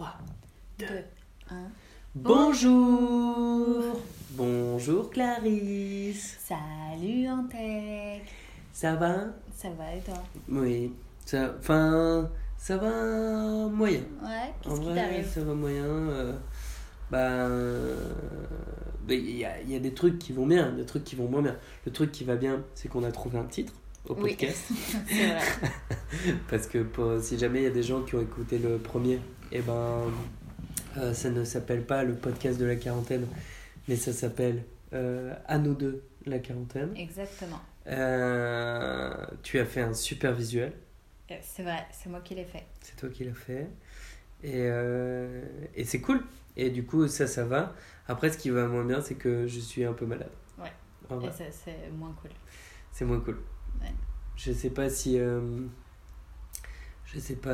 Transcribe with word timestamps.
3, 0.00 0.14
2, 0.78 0.86
1. 1.50 1.54
Bonjour 2.14 4.00
Bonjour 4.30 5.10
Clarisse 5.10 6.38
Salut 6.40 7.28
Antec 7.28 8.22
Ça 8.72 8.94
va? 8.94 9.26
Ça 9.54 9.68
va 9.76 9.94
et 9.94 10.00
toi? 10.00 10.14
Oui. 10.48 10.94
Ça, 11.26 11.54
enfin, 11.58 12.30
ça 12.56 12.78
va 12.78 13.68
moyen. 13.68 14.00
Ouais, 14.22 14.54
En 14.64 14.70
qu'est-ce 14.70 14.80
qui 14.80 14.86
vrai, 14.86 14.94
t'arrive? 14.94 15.28
ça 15.28 15.44
va 15.44 15.52
moyen. 15.52 15.84
euh, 15.84 16.32
bah, 17.10 17.18
euh, 17.18 17.94
bah, 19.06 19.12
il 19.12 19.36
y, 19.36 19.44
a, 19.44 19.60
il 19.60 19.70
y 19.70 19.76
a 19.76 19.80
des 19.80 19.92
trucs 19.92 20.18
qui 20.18 20.32
vont 20.32 20.46
bien, 20.46 20.72
des 20.72 20.86
trucs 20.86 21.04
qui 21.04 21.14
vont 21.14 21.28
moins 21.28 21.42
bien. 21.42 21.56
Le 21.84 21.92
truc 21.92 22.10
qui 22.10 22.24
va 22.24 22.36
bien, 22.36 22.62
c'est 22.74 22.88
qu'on 22.88 23.04
a 23.04 23.12
trouvé 23.12 23.36
un 23.36 23.44
titre 23.44 23.74
au 24.08 24.14
Oui. 24.14 24.30
podcast. 24.30 24.64
Vrai. 25.10 25.38
Parce 26.48 26.66
que 26.68 26.78
pour- 26.84 27.20
si 27.20 27.38
jamais 27.38 27.58
il 27.60 27.64
y 27.64 27.66
a 27.66 27.70
des 27.70 27.82
gens 27.82 28.00
qui 28.00 28.14
ont 28.14 28.22
écouté 28.22 28.58
le 28.58 28.78
premier, 28.78 29.20
et 29.52 29.60
ben, 29.60 30.04
euh, 30.98 31.12
ça 31.14 31.30
ne 31.30 31.44
s'appelle 31.44 31.84
pas 31.84 32.04
le 32.04 32.14
podcast 32.14 32.58
de 32.58 32.64
la 32.66 32.76
quarantaine, 32.76 33.26
mais 33.88 33.96
ça 33.96 34.12
s'appelle 34.12 34.64
euh, 34.92 35.34
À 35.46 35.58
nous 35.58 35.74
deux, 35.74 36.02
la 36.26 36.38
quarantaine. 36.38 36.92
Exactement. 36.96 37.60
Euh, 37.86 39.26
tu 39.42 39.58
as 39.58 39.64
fait 39.64 39.80
un 39.82 39.94
super 39.94 40.32
visuel, 40.34 40.72
Euh, 41.30 41.34
C'est 41.42 41.62
vrai, 41.62 41.86
c'est 41.92 42.08
moi 42.10 42.20
qui 42.20 42.34
l'ai 42.34 42.44
fait. 42.44 42.64
c'est 42.80 42.96
toi 42.96 43.08
qui 43.08 43.24
l'as 43.24 43.34
fait. 43.34 43.68
Et, 44.42 44.68
et 45.74 45.84
c'est 45.84 46.00
cool. 46.00 46.22
Et 46.56 46.70
du 46.70 46.84
coup, 46.84 47.06
ça, 47.08 47.26
ça 47.26 47.44
va. 47.44 47.74
Après, 48.08 48.30
ce 48.30 48.38
qui 48.38 48.50
va 48.50 48.66
moins 48.66 48.84
bien, 48.84 49.00
c'est 49.00 49.14
que 49.14 49.46
je 49.46 49.60
suis 49.60 49.84
un 49.84 49.92
peu 49.92 50.06
malade. 50.06 50.30
Ouais. 50.58 50.72
Et 51.22 51.28
c'est 51.32 51.90
moins 51.92 52.14
cool. 52.20 52.30
c'est 52.92 53.04
moins 53.04 53.20
cool. 53.20 53.36
Ouais. 53.80 53.92
Je 54.36 54.52
sais 54.52 54.70
pas 54.70 54.88
si. 54.88 55.18
Je 57.12 57.18
sais 57.20 57.36
pas 57.36 57.52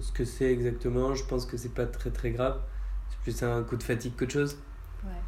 ce 0.00 0.12
que 0.12 0.24
c'est 0.24 0.50
exactement. 0.52 1.14
Je 1.14 1.24
pense 1.24 1.46
que 1.46 1.56
c'est 1.56 1.74
pas 1.74 1.86
très 1.86 2.10
très 2.10 2.30
grave. 2.30 2.60
C'est 3.08 3.18
plus 3.20 3.42
un 3.42 3.62
coup 3.64 3.76
de 3.76 3.82
fatigue 3.82 4.14
qu'autre 4.16 4.32
chose. 4.32 4.58
Ouais. 5.02 5.24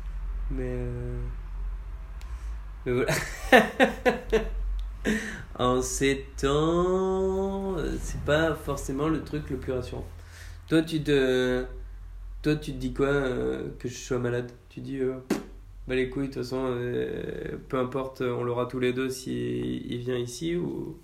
Mais. 0.51 0.77
euh, 0.79 1.29
Mais 2.87 2.93
voilà. 2.93 3.13
en 5.59 5.83
ces 5.83 6.33
temps, 6.37 7.77
euh, 7.79 7.97
c'est 8.01 8.23
pas 8.25 8.55
forcément 8.55 9.09
le 9.09 9.23
truc 9.25 9.51
le 9.51 9.59
plus 9.59 9.73
rassurant. 9.73 10.07
Toi, 10.69 10.83
tu 10.83 11.03
te. 11.03 11.65
Toi, 12.43 12.57
tu 12.57 12.73
te 12.75 12.79
dis 12.79 12.93
quoi 12.95 13.07
euh, 13.09 13.71
que 13.79 13.89
je 13.89 13.95
sois 13.95 14.19
malade? 14.19 14.53
Tu 14.69 14.81
dis. 14.81 14.99
euh, 15.01 15.17
bah 15.89 15.95
les 15.97 16.09
couilles, 16.11 16.29
de 16.29 16.35
toute 16.35 16.43
façon, 16.45 16.67
euh, 16.71 17.59
peu 17.69 17.79
importe, 17.79 18.21
on 18.23 18.45
l'aura 18.45 18.67
tous 18.67 18.79
les 18.81 18.93
deux 18.93 19.11
si 19.11 19.79
il 19.89 19.99
vient 20.01 20.17
ici 20.19 20.57
ou. 20.57 20.99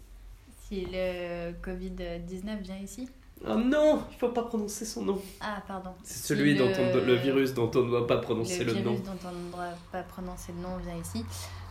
Si 0.68 0.86
le 0.90 1.52
Covid-19 1.62 2.60
vient 2.62 2.78
ici 2.78 3.08
Oh 3.46 3.54
non, 3.54 4.02
il 4.10 4.16
faut 4.18 4.30
pas 4.30 4.42
prononcer 4.44 4.84
son 4.86 5.02
nom. 5.02 5.20
Ah, 5.40 5.62
pardon. 5.68 5.90
C'est 6.02 6.14
Si 6.14 6.22
celui 6.22 6.56
dont 6.56 6.70
on, 6.76 6.96
le 7.06 7.14
virus 7.16 7.52
dont 7.52 7.70
on 7.74 7.82
ne 7.82 7.90
doit 7.90 8.06
pas 8.06 8.14
le 8.16 8.20
prononcer 8.22 8.64
le, 8.64 8.72
virus 8.72 8.84
nom. 8.86 8.94
dont 8.94 9.28
on 9.28 9.32
ne 9.32 9.52
doit 9.52 9.74
pas 9.92 10.02
prononcer 10.02 10.52
le 10.56 10.62
nom 10.62 10.76
vient 10.78 10.96
ici. 10.96 11.24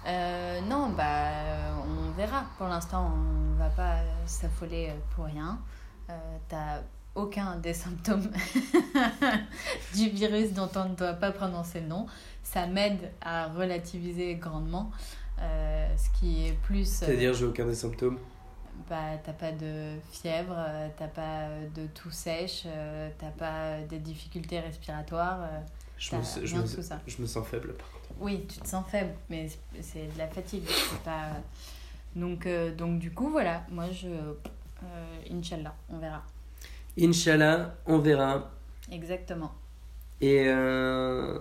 Euh, 0.07 0.61
non, 0.69 0.89
bah, 0.89 1.31
on 1.87 2.11
verra. 2.11 2.43
Pour 2.59 2.67
l'instant, 2.67 3.11
on 3.15 3.57
va 3.57 3.69
pas 3.69 3.95
s'affoler 4.27 4.91
pour 5.15 5.25
rien. 5.25 5.59
Euh, 6.11 6.13
T'as 6.47 6.81
aucun 7.15 7.55
des 7.57 7.73
symptômes 7.73 8.29
du 9.95 10.09
virus 10.09 10.53
dont 10.53 10.69
on 10.75 10.89
ne 10.89 10.95
doit 10.95 11.13
pas 11.13 11.31
prononcer 11.31 11.81
le 11.81 11.87
nom. 11.87 12.05
Ça 12.43 12.67
m'aide 12.67 13.11
à 13.21 13.47
relativiser 13.47 14.35
grandement. 14.35 14.91
euh, 15.41 15.87
ce 15.97 16.19
qui 16.19 16.45
est 16.47 16.53
plus. 16.63 16.87
euh, 17.01 17.05
C'est-à-dire, 17.07 17.33
j'ai 17.33 17.45
aucun 17.45 17.65
des 17.65 17.75
symptômes. 17.75 18.17
Bah, 18.89 19.17
t'as 19.23 19.33
pas 19.33 19.51
de 19.51 19.95
fièvre, 20.11 20.55
euh, 20.57 20.87
t'as 20.97 21.07
pas 21.07 21.47
de 21.75 21.87
toux 21.87 22.11
sèche, 22.11 22.63
euh, 22.65 23.09
t'as 23.17 23.31
pas 23.31 23.81
des 23.89 23.99
difficultés 23.99 24.59
respiratoires. 24.59 25.39
euh, 25.41 25.59
Je 25.97 26.15
me, 26.15 26.21
je, 26.45 26.55
me, 26.57 26.65
ça. 26.65 26.99
je 27.07 27.21
me 27.21 27.27
sens 27.27 27.47
faible 27.47 27.73
par 27.73 27.89
contre. 27.91 28.05
Oui, 28.19 28.45
tu 28.47 28.59
te 28.59 28.67
sens 28.67 28.85
faible, 28.87 29.13
mais 29.29 29.47
c'est- 29.81 30.13
de 30.13 30.17
la 30.17 30.27
fatigue. 30.27 30.63
pas... 31.03 31.29
donc, 32.15 32.45
euh, 32.45 32.73
donc, 32.75 32.99
du 32.99 33.11
coup, 33.11 33.29
voilà, 33.29 33.63
moi, 33.69 33.89
je. 33.91 34.07
Euh, 34.07 35.17
Inch'Allah, 35.31 35.73
on 35.89 35.97
verra. 35.97 36.21
Inch'Allah, 36.99 37.75
on 37.85 37.99
verra. 37.99 38.51
Exactement. 38.91 39.51
Et 40.21 40.43
euh, 40.47 41.39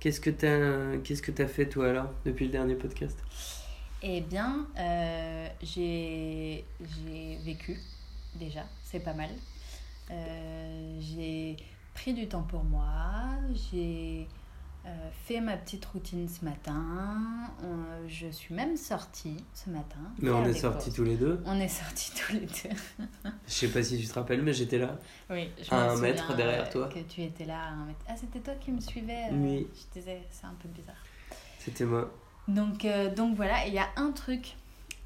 qu'est-ce 0.00 0.20
que 0.20 0.30
t'as 0.30 0.96
qu'est-ce 1.04 1.22
que 1.22 1.30
t'as 1.30 1.46
fait 1.46 1.66
toi 1.68 1.90
alors 1.90 2.10
depuis 2.24 2.46
le 2.46 2.52
dernier 2.52 2.74
podcast? 2.74 3.18
Eh 4.02 4.20
bien, 4.20 4.66
euh, 4.78 5.48
j'ai 5.62 6.64
j'ai 6.80 7.36
vécu, 7.44 7.78
déjà, 8.36 8.64
c'est 8.84 9.00
pas 9.00 9.14
mal. 9.14 9.30
Euh, 10.10 10.98
j'ai 11.00 11.56
pris 11.94 12.14
du 12.14 12.28
temps 12.28 12.42
pour 12.44 12.62
moi, 12.62 12.92
j'ai 13.72 14.28
euh, 14.86 15.10
fait 15.24 15.40
ma 15.40 15.56
petite 15.56 15.84
routine 15.86 16.28
ce 16.28 16.44
matin, 16.44 17.50
on- 17.62 18.08
je 18.08 18.28
suis 18.28 18.54
même 18.54 18.76
sortie 18.76 19.36
ce 19.52 19.68
matin. 19.68 19.98
Mais 20.20 20.30
on 20.30 20.44
est 20.44 20.54
sortis 20.54 20.92
tous 20.92 21.02
les 21.04 21.16
deux. 21.16 21.42
On 21.44 21.58
est 21.58 21.66
sortis 21.68 22.12
tous 22.14 22.32
les 22.34 22.46
deux. 22.46 22.76
Je 23.48 23.52
sais 23.52 23.68
pas 23.68 23.82
si 23.82 23.98
tu 24.00 24.06
te 24.06 24.14
rappelles, 24.14 24.42
mais 24.42 24.52
j'étais 24.52 24.78
là. 24.78 24.96
Oui, 25.28 25.50
je 25.60 25.74
À 25.74 25.76
me 25.76 25.80
un 25.90 25.94
souviens, 25.96 26.08
mètre 26.12 26.36
derrière 26.36 26.70
toi. 26.70 26.88
Que 26.88 27.00
tu 27.00 27.22
étais 27.22 27.44
là 27.44 27.64
à 27.64 27.68
un 27.70 27.84
mètre. 27.86 28.04
Ah, 28.08 28.14
c'était 28.16 28.38
toi 28.40 28.54
qui 28.60 28.70
me 28.70 28.80
suivais 28.80 29.24
Oui. 29.32 29.66
Je 29.74 29.98
disais, 30.00 30.22
c'est 30.30 30.46
un 30.46 30.54
peu 30.62 30.68
bizarre. 30.68 30.94
C'était 31.58 31.84
moi. 31.84 32.08
Donc, 32.48 32.84
euh, 32.84 33.14
donc 33.14 33.36
voilà, 33.36 33.66
il 33.66 33.74
y 33.74 33.78
a 33.78 33.88
un 33.96 34.10
truc 34.12 34.56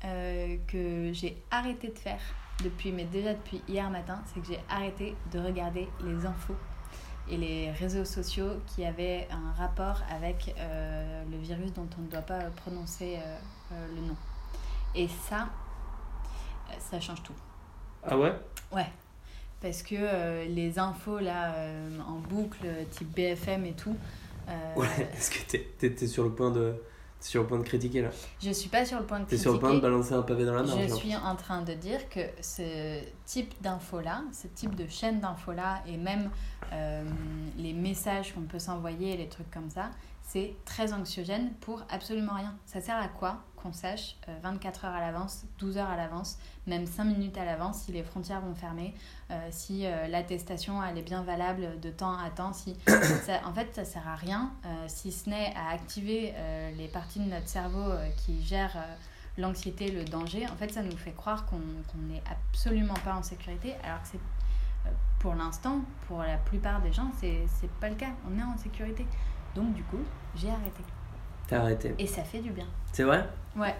euh, 0.04 0.56
que 0.68 1.10
j'ai 1.12 1.36
arrêté 1.50 1.88
de 1.88 1.98
faire 1.98 2.20
depuis, 2.62 2.92
mais 2.92 3.04
déjà 3.04 3.34
depuis 3.34 3.60
hier 3.68 3.88
matin, 3.90 4.22
c'est 4.32 4.40
que 4.40 4.46
j'ai 4.46 4.60
arrêté 4.68 5.14
de 5.32 5.38
regarder 5.40 5.88
les 6.04 6.24
infos 6.26 6.54
et 7.28 7.36
les 7.36 7.70
réseaux 7.72 8.04
sociaux 8.04 8.50
qui 8.66 8.84
avaient 8.84 9.26
un 9.30 9.52
rapport 9.52 10.00
avec 10.10 10.54
euh, 10.58 11.24
le 11.30 11.36
virus 11.38 11.72
dont 11.72 11.88
on 11.98 12.02
ne 12.02 12.08
doit 12.08 12.20
pas 12.22 12.40
prononcer 12.56 13.18
le 13.70 14.00
nom. 14.02 14.16
Et 14.94 15.08
ça, 15.28 15.48
ça 16.78 17.00
change 17.00 17.22
tout. 17.22 17.32
Ah 18.04 18.18
ouais? 18.18 18.34
Ouais, 18.72 18.88
parce 19.60 19.82
que 19.82 20.44
les 20.46 20.78
infos 20.78 21.18
là 21.20 21.54
en 22.06 22.18
boucle, 22.18 22.66
type 22.90 23.08
BFM 23.14 23.64
et 23.66 23.72
tout, 23.72 23.96
Ouais. 24.76 24.86
Est-ce 25.16 25.30
que 25.30 25.38
t'es- 25.50 25.68
t'étais 25.78 26.06
sur 26.08 26.24
le 26.24 26.30
point 26.32 26.50
de 26.50 26.74
t'es 26.74 26.82
sur 27.24 27.42
le 27.42 27.46
point 27.48 27.58
de 27.58 27.62
critiquer 27.64 28.02
là 28.02 28.10
je 28.42 28.50
suis 28.50 28.68
pas 28.68 28.84
sur 28.84 28.98
le 28.98 29.04
point 29.06 29.20
de 29.20 29.24
critiquer. 29.24 29.42
sur 29.42 29.52
le 29.52 29.58
point 29.58 29.74
de 29.74 29.80
balancer 29.80 30.12
un 30.14 30.22
pavé 30.22 30.44
dans 30.44 30.54
la 30.54 30.62
marge 30.62 30.80
Je 30.82 30.88
là. 30.88 30.94
suis 30.94 31.14
en 31.16 31.36
train 31.36 31.62
de 31.62 31.72
dire 31.74 32.08
que 32.08 32.20
ce 32.40 33.00
type 33.26 33.54
d'infos-là, 33.62 34.22
ce 34.32 34.46
type 34.48 34.74
de 34.74 34.86
chaîne 34.88 35.20
d'infos-là, 35.20 35.82
et 35.86 35.96
même 35.96 36.30
euh, 36.72 37.02
les 37.58 37.72
messages 37.72 38.32
qu'on 38.34 38.42
peut 38.42 38.58
s'envoyer, 38.58 39.16
les 39.16 39.28
trucs 39.28 39.50
comme 39.50 39.70
ça, 39.70 39.90
c'est 40.24 40.54
très 40.64 40.92
anxiogène 40.92 41.52
pour 41.60 41.82
absolument 41.90 42.34
rien. 42.34 42.54
Ça 42.66 42.80
sert 42.80 42.96
à 42.96 43.08
quoi? 43.08 43.38
Qu'on 43.62 43.72
sache 43.72 44.16
euh, 44.28 44.38
24 44.42 44.84
heures 44.86 44.94
à 44.94 45.00
l'avance, 45.00 45.44
12 45.58 45.78
heures 45.78 45.90
à 45.90 45.96
l'avance, 45.96 46.38
même 46.66 46.86
5 46.86 47.04
minutes 47.04 47.38
à 47.38 47.44
l'avance 47.44 47.82
si 47.82 47.92
les 47.92 48.02
frontières 48.02 48.40
vont 48.40 48.54
fermer, 48.54 48.94
euh, 49.30 49.48
si 49.50 49.86
euh, 49.86 50.08
l'attestation 50.08 50.82
elle 50.82 50.98
est 50.98 51.02
bien 51.02 51.22
valable 51.22 51.80
de 51.80 51.90
temps 51.90 52.16
à 52.18 52.30
temps, 52.30 52.52
si 52.52 52.76
en 53.44 53.54
fait 53.54 53.74
ça 53.74 53.84
sert 53.84 54.06
à 54.08 54.16
rien 54.16 54.52
euh, 54.64 54.84
si 54.88 55.12
ce 55.12 55.30
n'est 55.30 55.54
à 55.56 55.72
activer 55.72 56.32
euh, 56.36 56.70
les 56.72 56.88
parties 56.88 57.20
de 57.20 57.30
notre 57.30 57.48
cerveau 57.48 57.78
euh, 57.78 58.08
qui 58.18 58.42
gèrent 58.42 58.76
euh, 58.76 58.94
l'anxiété, 59.38 59.90
le 59.90 60.04
danger, 60.04 60.46
en 60.46 60.56
fait, 60.56 60.70
ça 60.70 60.82
nous 60.82 60.96
fait 60.96 61.12
croire 61.12 61.46
qu'on 61.46 61.58
n'est 62.08 62.22
absolument 62.30 62.94
pas 63.04 63.14
en 63.14 63.22
sécurité, 63.22 63.74
alors 63.82 64.02
que 64.02 64.08
c'est 64.08 64.20
euh, 64.86 64.90
pour 65.20 65.34
l'instant, 65.34 65.80
pour 66.08 66.18
la 66.18 66.36
plupart 66.36 66.80
des 66.82 66.92
gens, 66.92 67.10
c'est 67.18 67.70
pas 67.80 67.88
le 67.88 67.94
cas. 67.94 68.10
On 68.28 68.38
est 68.38 68.42
en 68.42 68.56
sécurité. 68.58 69.06
Donc, 69.54 69.72
du 69.74 69.82
coup, 69.84 70.00
j'ai 70.34 70.50
arrêté. 70.50 70.82
T'as 71.52 71.60
arrêté. 71.60 71.94
Et 71.98 72.06
ça 72.06 72.22
fait 72.22 72.38
du 72.38 72.50
bien. 72.50 72.64
C'est 72.92 73.02
vrai? 73.02 73.26
Ouais. 73.56 73.74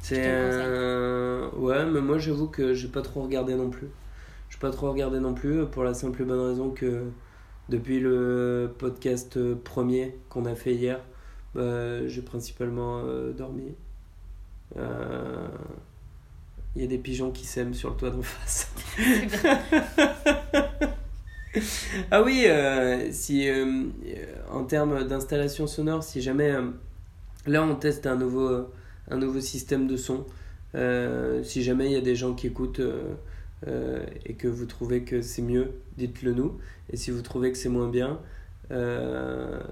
C'est 0.00 0.24
euh, 0.26 1.48
ouais, 1.52 1.84
mais 1.86 2.00
moi 2.00 2.18
j'avoue 2.18 2.48
que 2.48 2.74
j'ai 2.74 2.88
pas 2.88 3.02
trop 3.02 3.22
regardé 3.22 3.54
non 3.54 3.70
plus. 3.70 3.88
J'ai 4.50 4.58
pas 4.58 4.70
trop 4.70 4.90
regardé 4.90 5.20
non 5.20 5.34
plus 5.34 5.66
pour 5.66 5.84
la 5.84 5.94
simple 5.94 6.22
et 6.22 6.24
bonne 6.24 6.40
raison 6.40 6.70
que 6.70 7.04
depuis 7.68 8.00
le 8.00 8.74
podcast 8.78 9.36
euh, 9.36 9.54
premier 9.62 10.16
qu'on 10.28 10.46
a 10.46 10.54
fait 10.54 10.74
hier, 10.74 11.00
bah, 11.54 12.06
j'ai 12.08 12.22
principalement 12.22 13.02
euh, 13.04 13.32
dormi. 13.32 13.74
Euh, 14.76 15.48
Il 16.74 16.82
y 16.82 16.84
a 16.84 16.88
des 16.88 16.98
pigeons 16.98 17.30
qui 17.30 17.46
s'aiment 17.46 17.74
sur 17.74 17.90
le 17.90 17.96
toit 17.96 18.10
d'en 18.10 18.22
face. 18.22 18.72
ah 22.10 22.22
oui, 22.22 22.44
euh, 22.46 23.10
si 23.12 23.48
euh, 23.48 23.84
euh, 24.06 24.34
en 24.50 24.64
termes 24.64 25.04
d'installation 25.04 25.66
sonore, 25.66 26.02
si 26.02 26.20
jamais 26.20 26.50
euh, 26.50 26.70
là 27.48 27.62
on 27.62 27.74
teste 27.74 28.06
un 28.06 28.16
nouveau, 28.16 28.48
euh, 28.48 28.72
un 29.10 29.16
nouveau 29.16 29.40
système 29.40 29.86
de 29.86 29.96
son, 29.96 30.26
euh, 30.74 31.42
si 31.42 31.62
jamais 31.62 31.86
il 31.86 31.92
y 31.92 31.96
a 31.96 32.00
des 32.00 32.16
gens 32.16 32.34
qui 32.34 32.46
écoutent 32.46 32.80
euh, 32.80 34.06
et 34.24 34.34
que 34.34 34.48
vous 34.48 34.66
trouvez 34.66 35.02
que 35.02 35.22
c'est 35.22 35.42
mieux, 35.42 35.72
dites-le 35.96 36.32
nous. 36.32 36.58
Et 36.90 36.96
si 36.96 37.10
vous 37.10 37.22
trouvez 37.22 37.50
que 37.52 37.58
c'est 37.58 37.68
moins 37.68 37.88
bien, 37.88 38.20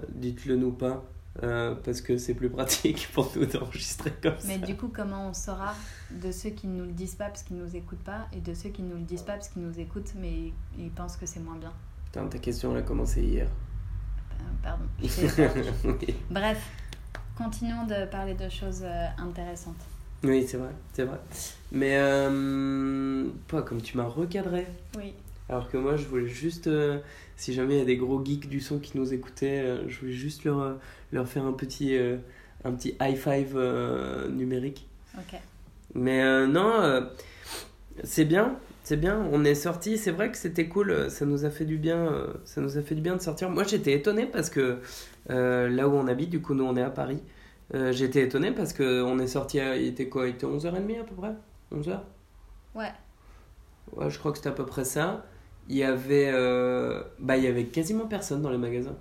dites-le 0.09 0.55
nous 0.55 0.71
pas. 0.71 1.03
parce 1.41 2.01
que 2.01 2.17
c'est 2.17 2.33
plus 2.33 2.49
pratique 2.49 3.09
pour 3.13 3.31
nous 3.35 3.45
d'enregistrer 3.45 4.11
comme 4.21 4.33
Mais 4.45 4.59
ça. 4.59 4.65
du 4.65 4.75
coup, 4.75 4.89
comment 4.93 5.29
on 5.29 5.33
saura 5.33 5.73
de 6.11 6.31
ceux 6.31 6.49
qui 6.49 6.67
ne 6.67 6.79
nous 6.79 6.85
le 6.85 6.91
disent 6.93 7.15
pas 7.15 7.25
parce 7.25 7.43
qu'ils 7.43 7.57
ne 7.57 7.63
nous 7.63 7.75
écoutent 7.75 8.03
pas 8.03 8.27
et 8.33 8.41
de 8.41 8.53
ceux 8.53 8.69
qui 8.69 8.81
ne 8.81 8.89
nous 8.89 8.97
le 8.97 9.03
disent 9.03 9.21
pas 9.21 9.33
parce 9.33 9.49
qu'ils 9.49 9.61
nous 9.61 9.79
écoutent 9.79 10.13
mais 10.19 10.51
ils 10.77 10.89
pensent 10.91 11.15
que 11.17 11.25
c'est 11.25 11.39
moins 11.39 11.57
bien? 11.57 11.71
Putain, 12.05 12.25
ta 12.27 12.39
question 12.39 12.71
elle 12.71 12.79
a 12.79 12.81
commencé 12.81 13.21
hier. 13.21 13.47
Euh, 13.47 14.43
Pardon. 14.63 14.85
oui, 15.03 16.15
Bref, 16.29 16.69
continuons 17.37 17.85
de 17.85 18.05
parler 18.09 18.33
de 18.33 18.49
choses 18.49 18.81
euh, 18.83 19.05
intéressantes. 19.17 19.75
Oui, 20.23 20.45
c'est 20.47 20.57
vrai, 20.57 20.69
c'est 20.93 21.03
vrai. 21.03 21.19
Mais, 21.71 21.97
euh, 21.97 23.25
comme 23.65 23.81
tu 23.81 23.97
m'as 23.97 24.05
recadré, 24.05 24.65
Oui. 24.97 25.13
alors 25.47 25.69
que 25.69 25.77
moi 25.77 25.95
je 25.95 26.05
voulais 26.05 26.27
juste, 26.27 26.67
euh, 26.67 26.99
si 27.35 27.53
jamais 27.53 27.75
il 27.75 27.79
y 27.79 27.81
a 27.81 27.85
des 27.85 27.97
gros 27.97 28.23
geeks 28.25 28.49
du 28.49 28.59
son 28.59 28.79
qui 28.79 28.97
nous 28.97 29.13
écoutaient, 29.13 29.61
euh, 29.61 29.87
je 29.87 29.99
voulais 29.99 30.11
juste 30.13 30.43
leur, 30.43 30.77
leur 31.11 31.27
faire 31.27 31.45
un 31.45 31.53
petit, 31.53 31.95
un 32.65 32.71
petit 32.71 32.95
high 32.99 33.15
five 33.17 33.55
numérique. 34.31 34.87
Ok. 35.17 35.39
Mais 35.93 36.47
non, 36.47 37.07
c'est 38.03 38.25
bien, 38.25 38.57
c'est 38.83 38.97
bien. 38.97 39.25
On 39.31 39.45
est 39.45 39.55
sorti. 39.55 39.97
C'est 39.97 40.11
vrai 40.11 40.31
que 40.31 40.37
c'était 40.37 40.67
cool. 40.67 41.09
Ça 41.09 41.25
nous 41.25 41.45
a 41.45 41.49
fait 41.49 41.65
du 41.65 41.77
bien. 41.77 42.11
Ça 42.45 42.59
nous 42.61 42.77
a 42.77 42.81
fait 42.81 42.93
du 42.95 43.01
bien 43.01 43.15
de 43.15 43.21
sortir. 43.21 43.49
Moi, 43.49 43.63
j'étais 43.63 43.93
étonné 43.93 44.25
parce 44.25 44.49
que 44.49 44.79
là 45.29 45.87
où 45.87 45.93
on 45.93 46.07
habite, 46.07 46.29
du 46.29 46.41
coup, 46.41 46.53
nous, 46.53 46.63
on 46.65 46.75
est 46.75 46.81
à 46.81 46.89
Paris. 46.89 47.21
euh, 47.73 47.91
j'étais 47.91 48.23
étonné 48.23 48.51
parce 48.51 48.73
que 48.73 49.01
on 49.03 49.19
est 49.19 49.27
sorti. 49.27 49.57
Il 49.57 49.87
était 49.87 50.07
quoi 50.09 50.27
Il 50.27 50.35
était 50.35 50.45
11h30 50.45 50.99
à 51.01 51.03
peu 51.03 51.15
près? 51.15 51.33
11h 51.73 51.99
Ouais. 52.75 52.91
Ouais, 53.93 54.09
je 54.09 54.19
crois 54.19 54.31
que 54.31 54.37
c'était 54.37 54.49
à 54.49 54.53
peu 54.53 54.65
près 54.65 54.85
ça. 54.85 55.25
Il 55.69 55.75
y 55.75 55.83
avait, 55.83 56.29
euh, 56.33 57.03
bah, 57.19 57.35
il 57.37 57.43
y 57.43 57.47
avait 57.47 57.65
quasiment 57.65 58.05
personne 58.07 58.41
dans 58.41 58.49
les 58.51 58.57
magasins. 58.57 58.95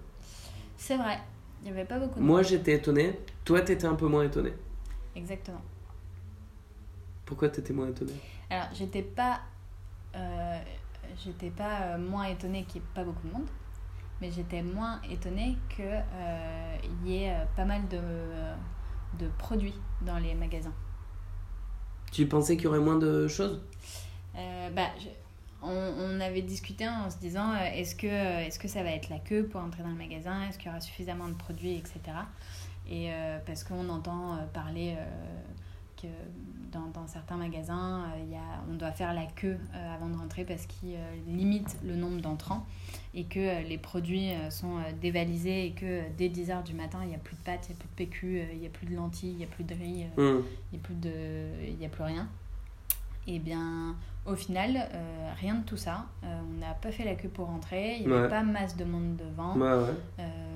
C'est 0.77 0.97
vrai. 0.97 1.19
Il 1.63 1.65
n'y 1.67 1.71
avait 1.71 1.85
pas 1.87 1.99
beaucoup 1.99 2.19
de 2.19 2.25
Moi, 2.25 2.43
j'étais 2.43 2.75
étonné. 2.75 3.19
Toi, 3.45 3.61
t'étais 3.61 3.87
un 3.87 3.95
peu 3.95 4.07
moins 4.07 4.25
étonné. 4.25 4.53
Exactement. 5.15 5.63
Pourquoi 7.25 7.49
t'étais 7.49 7.73
moins 7.73 7.89
étonné? 7.89 8.13
Alors, 8.51 8.67
j'étais 8.73 9.03
pas, 9.03 9.41
euh, 10.15 10.59
j'étais 11.25 11.51
pas 11.51 11.83
euh, 11.83 11.99
moins 11.99 12.25
étonnée 12.25 12.65
qu'il 12.65 12.81
n'y 12.81 12.87
ait 12.87 12.91
pas 12.95 13.05
beaucoup 13.05 13.27
de 13.27 13.33
monde, 13.33 13.47
mais 14.21 14.31
j'étais 14.31 14.63
moins 14.63 15.01
étonnée 15.11 15.59
qu'il 15.69 16.05
y 17.05 17.17
ait 17.25 17.33
euh, 17.35 17.45
pas 17.57 17.65
mal 17.65 17.87
de, 17.89 18.01
de 19.19 19.29
produits 19.39 19.75
dans 20.03 20.19
les 20.19 20.35
magasins. 20.35 20.75
Tu 22.13 22.27
pensais 22.27 22.57
qu'il 22.57 22.65
y 22.65 22.69
aurait 22.69 22.81
moins 22.81 22.97
de 22.99 23.29
choses? 23.29 23.61
Euh, 24.37 24.71
bah, 24.71 24.89
je- 25.01 25.09
on, 25.63 25.71
on 25.71 26.21
avait 26.21 26.43
discuté 26.43 26.87
en 26.89 27.11
se 27.11 27.19
disant 27.19 27.53
euh, 27.55 27.65
est-ce 27.75 27.95
que, 27.97 28.07
euh, 28.07 28.47
est-ce 28.47 28.59
que 28.59 28.69
ça 28.69 28.83
va 28.83 28.91
être 28.91 29.09
la 29.09 29.19
queue 29.19 29.47
pour 29.47 29.61
entrer 29.61 29.83
dans 29.83 29.89
le 29.89 29.95
magasin? 29.97 30.43
Est-ce 30.49 30.59
qu'il 30.59 30.67
y 30.67 30.71
aura 30.71 30.81
suffisamment 30.81 31.29
de 31.29 31.35
produits, 31.35 31.75
etc. 31.77 32.29
Et 32.89 33.13
euh, 33.13 33.39
parce 33.47 33.65
qu'on 33.65 33.89
entend 33.89 34.35
euh, 34.37 34.47
parler 34.53 34.95
euh, 34.99 35.05
que 36.01 36.07
dans, 36.73 36.87
dans 36.93 37.07
certains 37.07 37.37
magasins, 37.37 38.05
euh, 38.05 38.23
il 38.25 38.31
y 38.33 38.37
a, 38.37 38.63
on 38.71 38.75
doit 38.75 38.93
faire 38.93 39.15
la 39.15 39.25
queue 39.27 39.57
euh, 39.75 39.95
avant 39.95 40.09
de 40.09 40.17
rentrer 40.17 40.45
parce 40.45 40.67
qu'ils 40.67 40.95
euh, 40.95 41.17
limitent 41.27 41.77
le 41.85 41.97
nombre 41.97 42.21
d'entrants 42.21 42.67
et 43.15 43.25
que 43.25 43.67
les 43.67 43.79
produits 43.79 44.31
sont 44.51 44.77
dévalisés 45.01 45.67
et 45.67 45.71
que 45.73 46.03
dès 46.19 46.29
10h 46.29 46.63
du 46.65 46.75
matin, 46.75 46.99
il 47.03 47.09
n'y 47.09 47.15
a 47.15 47.19
plus 47.19 47.35
de 47.37 47.41
pâtes, 47.41 47.67
il 47.69 47.73
n'y 47.73 47.77
a 47.77 47.79
plus 47.79 47.89
de 47.89 47.95
PQ, 47.95 48.43
il 48.53 48.59
n'y 48.61 48.67
a 48.67 48.71
plus 48.71 48.87
de 48.87 48.95
lentilles, 48.95 49.31
il 49.31 49.37
n'y 49.39 49.45
a 49.45 49.47
plus 49.47 49.65
de 49.65 49.75
riz. 49.75 50.05
Hum. 50.19 50.43
il 50.73 50.79
n'y 50.79 50.85
a, 50.85 50.87
plus 50.87 50.95
de... 50.95 51.11
il 51.67 51.81
y 51.81 51.87
a 51.87 51.89
plus 51.89 52.03
rien. 52.05 52.29
Et 53.27 53.39
bien, 53.41 53.97
au 54.25 54.37
final, 54.37 54.77
euh, 54.93 55.31
rien 55.41 55.55
de 55.57 55.65
tout 55.65 55.77
ça. 55.77 56.07
Euh, 56.25 56.41
on 56.49 56.61
n'a 56.61 56.75
pas 56.75 56.93
fait 56.93 57.05
la 57.05 57.15
queue 57.15 57.29
pour 57.29 57.47
rentrer. 57.47 57.97
Il 58.01 58.07
n'y 58.07 58.13
avait 58.13 58.23
Ouais. 58.25 58.29
pas 58.29 58.43
masse 58.43 58.77
de 58.77 58.85
monde 58.85 59.17
devant. 59.17 59.55
Ouais, 59.57 59.63
ouais. 59.63 59.95
Euh, 60.21 60.25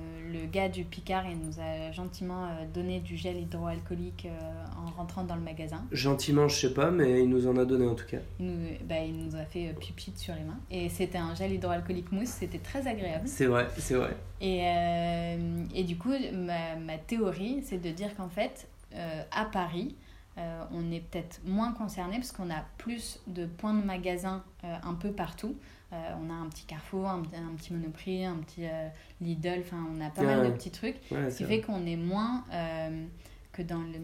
gars 0.51 0.69
du 0.69 0.83
Picard, 0.83 1.23
il 1.25 1.37
nous 1.37 1.59
a 1.59 1.91
gentiment 1.91 2.45
euh, 2.45 2.65
donné 2.73 2.99
du 2.99 3.17
gel 3.17 3.37
hydroalcoolique 3.37 4.25
euh, 4.25 4.85
en 4.85 4.91
rentrant 4.91 5.23
dans 5.23 5.35
le 5.35 5.41
magasin. 5.41 5.83
Gentiment, 5.91 6.47
je 6.47 6.55
sais 6.67 6.73
pas, 6.73 6.91
mais 6.91 7.23
il 7.23 7.29
nous 7.29 7.47
en 7.47 7.57
a 7.57 7.65
donné 7.65 7.87
en 7.87 7.95
tout 7.95 8.05
cas. 8.05 8.19
Il 8.39 8.45
nous, 8.45 8.67
bah, 8.85 8.99
il 8.99 9.17
nous 9.25 9.35
a 9.35 9.45
fait 9.45 9.69
euh, 9.69 9.73
pipi 9.73 10.11
sur 10.15 10.35
les 10.35 10.43
mains. 10.43 10.59
Et 10.69 10.89
c'était 10.89 11.17
un 11.17 11.33
gel 11.33 11.53
hydroalcoolique 11.53 12.11
mousse. 12.11 12.29
C'était 12.29 12.59
très 12.59 12.87
agréable. 12.87 13.27
C'est 13.27 13.45
vrai, 13.45 13.67
c'est 13.77 13.95
vrai. 13.95 14.15
Et, 14.41 14.61
euh, 14.63 15.65
et 15.73 15.83
du 15.83 15.97
coup, 15.97 16.13
ma, 16.33 16.75
ma 16.75 16.97
théorie, 16.97 17.61
c'est 17.63 17.81
de 17.81 17.89
dire 17.89 18.15
qu'en 18.15 18.29
fait, 18.29 18.67
euh, 18.93 19.23
à 19.31 19.45
Paris, 19.45 19.95
euh, 20.37 20.63
on 20.71 20.91
est 20.91 21.01
peut-être 21.01 21.41
moins 21.45 21.73
concerné 21.73 22.15
parce 22.15 22.31
qu'on 22.31 22.49
a 22.49 22.63
plus 22.77 23.19
de 23.27 23.45
points 23.45 23.73
de 23.73 23.85
magasins 23.85 24.43
euh, 24.63 24.75
un 24.83 24.93
peu 24.93 25.11
partout. 25.11 25.55
Euh, 25.93 25.95
on 26.25 26.29
a 26.29 26.33
un 26.33 26.47
petit 26.47 26.65
Carrefour, 26.65 27.07
un, 27.09 27.19
un 27.19 27.55
petit 27.57 27.73
Monoprix, 27.73 28.23
un 28.25 28.37
petit 28.37 28.65
euh, 28.65 28.87
Lidl, 29.19 29.59
enfin 29.59 29.85
on 29.93 29.99
a 30.01 30.09
pas 30.09 30.23
mal 30.23 30.45
de 30.47 30.51
petits 30.53 30.71
trucs. 30.71 30.95
Ouais, 31.11 31.29
Ce 31.29 31.37
qui 31.39 31.43
fait 31.43 31.61
qu'on 31.61 31.85
est 31.85 31.97
moins 31.97 32.45
euh, 32.53 33.05
que 33.51 33.61
dans 33.61 33.79
le- 33.79 33.97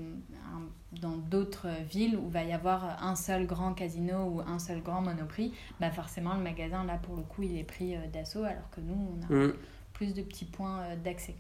un- 0.54 1.00
dans 1.02 1.16
d'autres 1.18 1.68
villes 1.90 2.18
où 2.18 2.30
va 2.30 2.44
y 2.44 2.52
avoir 2.52 3.02
un 3.04 3.16
seul 3.16 3.46
grand 3.46 3.74
casino 3.74 4.26
ou 4.26 4.42
un 4.46 4.60
seul 4.60 4.82
grand 4.82 5.02
Monoprix. 5.02 5.54
Bah 5.80 5.90
forcément, 5.92 6.34
le 6.36 6.42
magasin, 6.44 6.84
là, 6.84 6.98
pour 7.02 7.16
le 7.16 7.24
coup, 7.24 7.44
il 7.44 7.58
est 7.58 7.64
pris 7.64 7.96
d'assaut 8.12 8.44
alors 8.44 8.70
que 8.72 8.82
nous, 8.82 8.96
on 8.96 9.34
a 9.34 9.38
Hum. 9.38 9.54
plus 9.94 10.14
de 10.14 10.22
petits 10.24 10.46
points 10.46 10.82
d'accès. 11.04 11.36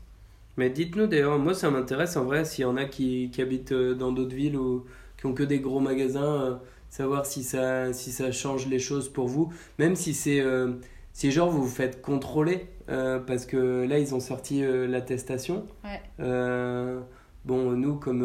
Mais 0.57 0.69
dites-nous 0.69 1.07
d'ailleurs, 1.07 1.37
moi 1.37 1.53
ça 1.53 1.69
m'intéresse 1.69 2.17
en 2.17 2.23
vrai 2.25 2.43
s'il 2.45 2.63
y 2.63 2.65
en 2.65 2.77
a 2.77 2.85
qui, 2.85 3.29
qui 3.31 3.41
habitent 3.41 3.73
dans 3.73 4.11
d'autres 4.11 4.35
villes 4.35 4.57
ou 4.57 4.85
qui 5.17 5.25
ont 5.27 5.33
que 5.33 5.43
des 5.43 5.59
gros 5.59 5.79
magasins, 5.79 6.59
savoir 6.97 7.25
si 7.25 7.43
ça, 7.43 7.93
si 7.93 8.11
ça 8.11 8.31
change 8.31 8.67
les 8.67 8.79
choses 8.79 9.09
pour 9.09 9.27
vous. 9.27 9.53
Même 9.77 9.95
si 9.95 10.13
c'est 10.13 10.39
euh, 10.39 10.73
si 11.13 11.31
genre 11.31 11.49
vous 11.49 11.63
vous 11.63 11.69
faites 11.69 12.01
contrôler, 12.01 12.67
euh, 12.89 13.19
parce 13.19 13.45
que 13.45 13.85
là 13.87 13.97
ils 13.99 14.13
ont 14.13 14.19
sorti 14.19 14.63
euh, 14.63 14.87
l'attestation. 14.87 15.65
Ouais. 15.83 16.01
Euh, 16.19 16.99
bon, 17.45 17.71
nous 17.71 17.95
comme 17.95 18.21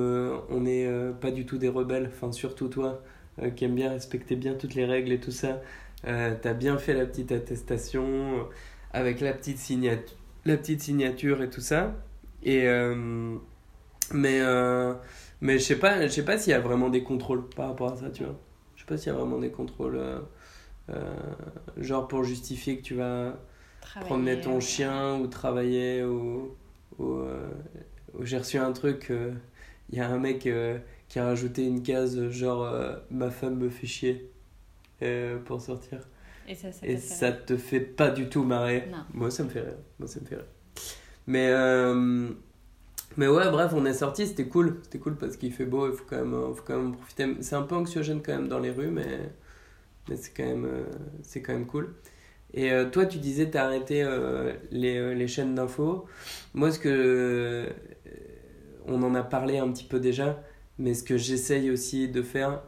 on 0.50 0.60
n'est 0.60 0.88
pas 1.20 1.30
du 1.30 1.46
tout 1.46 1.58
des 1.58 1.69
rebelles, 1.69 2.10
enfin 2.12 2.32
surtout 2.32 2.69
toi 2.69 3.02
qui 3.56 3.64
aime 3.64 3.74
bien 3.74 3.90
respecter 3.90 4.36
bien 4.36 4.52
toutes 4.52 4.74
les 4.74 4.84
règles 4.84 5.10
et 5.10 5.19
tout 5.20 5.30
ça, 5.30 5.62
t'as 6.04 6.52
bien 6.52 6.76
fait 6.76 6.92
la 6.92 7.06
petite 7.06 7.32
attestation 7.32 8.46
avec 8.92 9.20
la 9.20 9.32
petite 9.32 9.56
signature, 9.56 10.16
la 10.44 10.58
petite 10.58 10.82
signature 10.82 11.42
et 11.42 11.48
tout 11.48 11.62
ça. 11.62 11.94
Et 12.42 12.66
mais 14.12 14.40
mais 15.40 15.58
je 15.58 15.64
sais 15.64 15.78
pas, 15.78 16.02
je 16.02 16.12
sais 16.12 16.24
pas 16.26 16.36
s'il 16.36 16.50
y 16.50 16.54
a 16.54 16.60
vraiment 16.60 16.90
des 16.90 17.02
contrôles 17.02 17.48
par 17.48 17.69
rapport 17.69 17.92
à 17.92 17.96
ça, 17.96 18.10
tu 18.10 18.24
vois. 18.24 18.38
Pas 18.93 18.99
s'il 18.99 19.11
y 19.11 19.15
a 19.15 19.19
vraiment 19.19 19.39
des 19.39 19.49
contrôles 19.49 19.97
euh, 19.97 20.19
euh, 20.91 21.15
genre 21.79 22.09
pour 22.09 22.25
justifier 22.25 22.77
que 22.77 22.83
tu 22.83 22.94
vas 22.94 23.41
Travailler, 23.81 24.06
promener 24.06 24.41
ton 24.43 24.61
chien 24.61 25.19
ou 25.19 25.29
travailler 25.29 26.05
ou, 26.05 26.55
ou, 26.99 27.21
euh, 27.21 27.49
ou 28.12 28.27
j'ai 28.27 28.37
reçu 28.37 28.59
un 28.59 28.71
truc 28.73 29.11
euh, 29.11 29.33
il 29.89 29.97
y 29.97 30.03
a 30.03 30.11
un 30.11 30.19
mec 30.19 30.47
qui 31.09 31.19
a 31.19 31.25
rajouté 31.25 31.65
une 31.65 31.83
case 31.83 32.29
genre 32.29 32.71
ma 33.11 33.31
femme 33.31 33.56
me 33.56 33.71
fait 33.71 33.87
chier 33.87 34.31
pour 35.47 35.62
sortir. 35.62 36.00
Et 36.47 36.55
ça, 36.55 36.71
ça 36.71 36.87
et 36.87 36.99
ça 36.99 37.33
te 37.33 37.56
fait 37.56 37.81
pas 37.81 38.11
du 38.11 38.29
tout 38.29 38.43
marrer. 38.43 38.89
Non. 38.93 39.05
moi 39.15 39.31
ça 39.31 39.43
me 39.43 39.49
fait 39.49 39.62
rire. 39.62 39.79
Moi 39.99 40.06
ça 40.06 40.21
me 40.21 40.27
fait 40.27 40.37
rire. 40.37 40.44
Mais 41.27 41.51
mais 43.16 43.26
ouais 43.28 43.50
bref 43.50 43.72
on 43.74 43.84
est 43.84 43.94
sorti 43.94 44.26
c'était 44.26 44.46
cool. 44.46 44.81
C'était 44.84 44.98
cool 44.98 45.16
parce 45.16 45.36
qu'il 45.36 45.52
fait 45.52 45.64
beau 45.66 45.88
il 45.90 45.94
faut 45.96 46.04
quand 46.08 46.24
même 46.24 46.54
faut 46.54 46.62
quand 46.64 46.76
même 46.76 46.92
profiter. 46.92 47.36
C'est 47.40 47.56
un 47.56 47.62
peu 47.62 47.74
anxiogène 47.74 48.22
quand 48.22 48.32
même 48.32 48.48
dans 48.48 48.58
les 48.58 48.70
rues 48.70 48.90
mais 48.90 49.31
mais 50.08 50.16
c'est 50.16 50.32
quand 50.36 50.44
même 50.44 50.64
euh, 50.66 51.40
quand 51.44 51.52
même 51.52 51.66
cool. 51.66 51.94
Et 52.54 52.72
euh, 52.72 52.88
toi 52.90 53.06
tu 53.06 53.19
disais 53.19 53.50
t'as 53.50 53.64
arrêté 53.66 54.02
euh, 54.02 54.52
les, 54.70 54.96
euh, 54.98 55.14
les 55.14 55.26
chaînes 55.28 55.54
d'infos 55.54 56.06
moi 56.54 56.70
ce 56.70 56.78
que 56.78 57.69
on 58.86 59.02
en 59.02 59.14
a 59.14 59.22
parlé 59.22 59.58
un 59.58 59.70
petit 59.72 59.84
peu 59.84 60.00
déjà 60.00 60.42
mais 60.78 60.94
ce 60.94 61.02
que 61.04 61.16
j'essaye 61.16 61.70
aussi 61.70 62.08
de 62.08 62.22
faire 62.22 62.62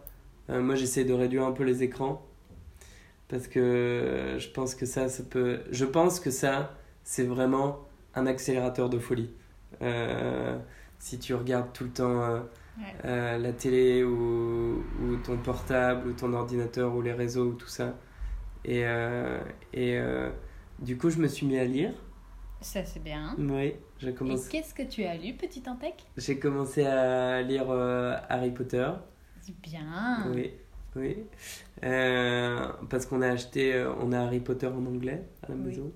moi 0.49 0.75
j'essaye 0.75 1.05
de 1.07 1.15
réduire 1.15 1.45
un 1.45 1.53
peu 1.53 1.65
les 1.65 1.83
écrans. 1.83 2.27
Parce 3.29 3.49
que 3.49 4.37
je 4.39 4.49
pense 4.51 4.75
que 4.75 4.87
ça 4.87 5.09
ça 5.09 5.23
peut 5.23 5.61
je 5.71 5.85
pense 5.85 6.21
que 6.21 6.31
ça 6.31 6.77
c'est 7.03 7.25
vraiment 7.25 7.89
un 8.15 8.27
accélérateur 8.27 8.91
de 8.91 8.99
folie 8.99 9.31
Euh, 9.83 10.59
si 10.99 11.19
tu 11.19 11.35
regardes 11.35 11.73
tout 11.73 11.85
le 11.85 11.91
temps 11.91 12.23
euh, 12.23 12.41
Ouais. 12.77 12.93
euh, 13.05 13.39
la 13.39 13.53
télé 13.53 14.03
ou, 14.03 14.85
ou 15.01 15.17
ton 15.25 15.37
portable 15.39 16.09
ou 16.09 16.13
ton 16.13 16.33
ordinateur 16.33 16.93
ou 16.95 17.03
les 17.03 17.13
réseaux 17.13 17.47
ou 17.51 17.55
tout 17.55 17.69
ça 17.69 17.95
et, 18.65 18.83
et 19.73 20.01
du 20.81 20.97
coup 20.99 21.11
je 21.11 21.19
me 21.19 21.29
suis 21.29 21.47
mis 21.47 21.59
à 21.59 21.65
lire 21.65 21.93
Ça, 22.61 22.85
c'est 22.85 23.03
bien. 23.03 23.37
oui 23.39 23.75
j'ai 23.99 24.11
Et 24.11 24.15
commencé 24.15 24.49
qu'est-ce 24.51 24.75
que 24.75 24.83
tu 24.83 25.05
as 25.05 25.17
lu, 25.17 25.35
petit 25.35 25.63
Antec 25.69 26.05
j'ai 26.17 26.39
commencé 26.39 26.85
à 26.85 27.43
lire 27.43 27.71
euh, 27.71 28.17
Harry 28.29 28.51
Potter 28.51 28.91
C'est 29.41 29.55
Bien. 29.61 30.25
Oui, 30.35 30.53
oui. 30.97 31.19
Euh, 31.85 32.67
parce 32.89 33.07
qu'on 33.07 33.23
a 33.23 33.29
acheté, 33.29 33.85
on 34.01 34.13
a 34.13 34.21
Harry 34.21 34.41
Potter 34.41 34.67
en 34.69 34.85
anglais 34.87 35.23
à 35.43 35.49
la 35.51 35.55
Oui. 35.55 35.63
maison. 35.67 35.93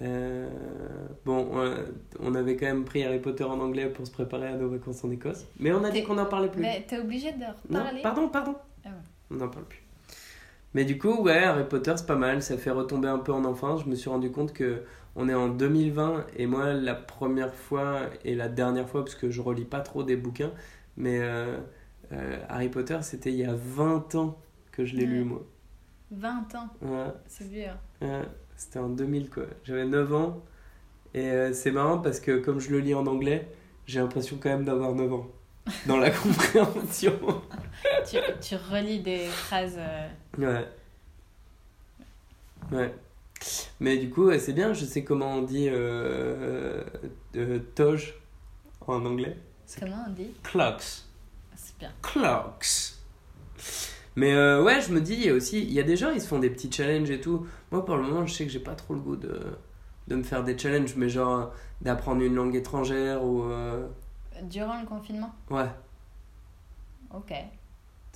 Euh, 0.00 0.48
bon, 1.26 1.50
on, 2.20 2.34
avait 2.34 2.56
quand 2.56 2.66
même 2.66 2.84
pris 2.84 3.04
Harry 3.04 3.18
Potter 3.18 3.44
en 3.44 3.60
anglais 3.60 3.90
pour 3.90 4.06
se 4.06 4.10
préparer 4.10 4.48
à 4.48 4.56
nos 4.56 4.68
vacances 4.70 5.04
en 5.04 5.10
Écosse. 5.10 5.46
Mais 5.58 5.72
on 5.72 5.84
a 5.84 5.90
dit 5.90 6.02
qu'on 6.02 6.14
n'en 6.14 6.26
parlait 6.26 6.48
plus. 6.48 6.62
Mais 6.62 6.84
t'es 6.88 6.98
obligé 6.98 7.32
de 7.32 7.40
non, 7.68 7.80
reparler. 7.80 8.02
pardon, 8.02 8.28
pardon. 8.28 8.54
Ah 8.84 8.88
ouais. 8.88 8.94
On 9.30 9.34
n'en 9.34 9.48
parle 9.48 9.66
plus. 9.66 9.82
Mais 10.74 10.84
du 10.86 10.98
coup, 10.98 11.22
ouais, 11.22 11.44
Harry 11.44 11.68
Potter, 11.68 11.92
c'est 11.96 12.06
pas 12.06 12.16
mal. 12.16 12.42
Ça 12.42 12.56
fait 12.56 12.70
retomber 12.70 13.08
un 13.08 13.18
peu 13.18 13.32
en 13.32 13.44
enfance. 13.44 13.82
Je 13.84 13.90
me 13.90 13.94
suis 13.94 14.08
rendu 14.08 14.30
compte 14.30 14.54
que 14.54 14.82
on 15.14 15.28
est 15.28 15.34
en 15.34 15.48
2020 15.48 16.26
et 16.36 16.46
moi, 16.46 16.72
la 16.72 16.94
première 16.94 17.54
fois 17.54 18.00
et 18.24 18.34
la 18.34 18.48
dernière 18.48 18.88
fois, 18.88 19.04
parce 19.04 19.14
que 19.14 19.30
je 19.30 19.40
relis 19.42 19.66
pas 19.66 19.80
trop 19.80 20.02
des 20.02 20.16
bouquins, 20.16 20.52
mais 20.96 21.18
euh, 21.20 21.58
euh, 22.12 22.38
Harry 22.48 22.70
Potter, 22.70 22.98
c'était 23.02 23.30
il 23.30 23.38
y 23.38 23.44
a 23.44 23.54
20 23.54 24.14
ans 24.14 24.38
que 24.70 24.84
je 24.86 24.96
l'ai 24.96 25.04
lu, 25.04 25.24
moi. 25.24 25.44
20 26.12 26.54
ans, 26.54 26.68
Ouais, 26.82 27.12
c'est 27.26 27.46
vieux. 27.48 27.64
ouais, 28.00 28.22
c'était 28.64 28.78
en 28.78 28.88
2000, 28.88 29.30
quoi. 29.30 29.44
J'avais 29.64 29.84
9 29.84 30.14
ans. 30.14 30.40
Et 31.14 31.30
euh, 31.30 31.52
c'est 31.52 31.70
marrant 31.70 31.98
parce 31.98 32.20
que 32.20 32.38
comme 32.38 32.58
je 32.60 32.70
le 32.70 32.78
lis 32.80 32.94
en 32.94 33.06
anglais, 33.06 33.48
j'ai 33.86 34.00
l'impression 34.00 34.38
quand 34.40 34.48
même 34.48 34.64
d'avoir 34.64 34.92
9 34.94 35.12
ans. 35.12 35.26
Dans 35.86 35.98
la 35.98 36.10
compréhension. 36.10 37.18
tu, 38.08 38.16
tu 38.40 38.56
relis 38.56 39.00
des 39.00 39.26
phrases. 39.26 39.76
euh, 39.78 40.08
Ouais. 40.38 40.66
Ouais. 42.72 42.94
Mais 43.80 43.98
du 43.98 44.08
coup, 44.10 44.30
c'est 44.38 44.52
bien, 44.52 44.72
je 44.72 44.84
sais 44.84 45.04
comment 45.04 45.34
on 45.36 45.42
dit 45.42 45.68
euh, 45.68 46.82
euh, 47.36 47.58
toge 47.74 48.14
en 48.86 49.04
anglais. 49.04 49.36
comment 49.78 50.04
on 50.08 50.12
dit? 50.12 50.32
Clocks. 50.42 51.02
C'est 51.56 51.76
bien. 51.78 51.92
Clocks. 52.02 52.91
Mais 54.16 54.32
euh, 54.34 54.62
ouais, 54.62 54.80
je 54.80 54.92
me 54.92 55.00
dis, 55.00 55.14
il 55.14 55.24
y 55.24 55.30
a 55.30 55.34
aussi, 55.34 55.60
il 55.62 55.72
y 55.72 55.80
a 55.80 55.82
des 55.82 55.96
gens, 55.96 56.10
ils 56.10 56.20
se 56.20 56.28
font 56.28 56.38
des 56.38 56.50
petits 56.50 56.70
challenges 56.70 57.10
et 57.10 57.20
tout. 57.20 57.46
Moi, 57.70 57.84
pour 57.84 57.96
le 57.96 58.02
moment, 58.02 58.26
je 58.26 58.34
sais 58.34 58.44
que 58.44 58.50
j'ai 58.52 58.60
pas 58.60 58.74
trop 58.74 58.94
le 58.94 59.00
goût 59.00 59.16
de, 59.16 59.40
de 60.08 60.16
me 60.16 60.22
faire 60.22 60.44
des 60.44 60.56
challenges, 60.58 60.94
mais 60.96 61.08
genre 61.08 61.52
d'apprendre 61.80 62.22
une 62.22 62.34
langue 62.34 62.54
étrangère 62.54 63.24
ou. 63.24 63.44
euh, 63.44 63.86
Durant 64.42 64.80
le 64.80 64.86
confinement? 64.86 65.30
Ouais. 65.50 65.68
Ok. 67.14 67.28
Tu 67.28 67.34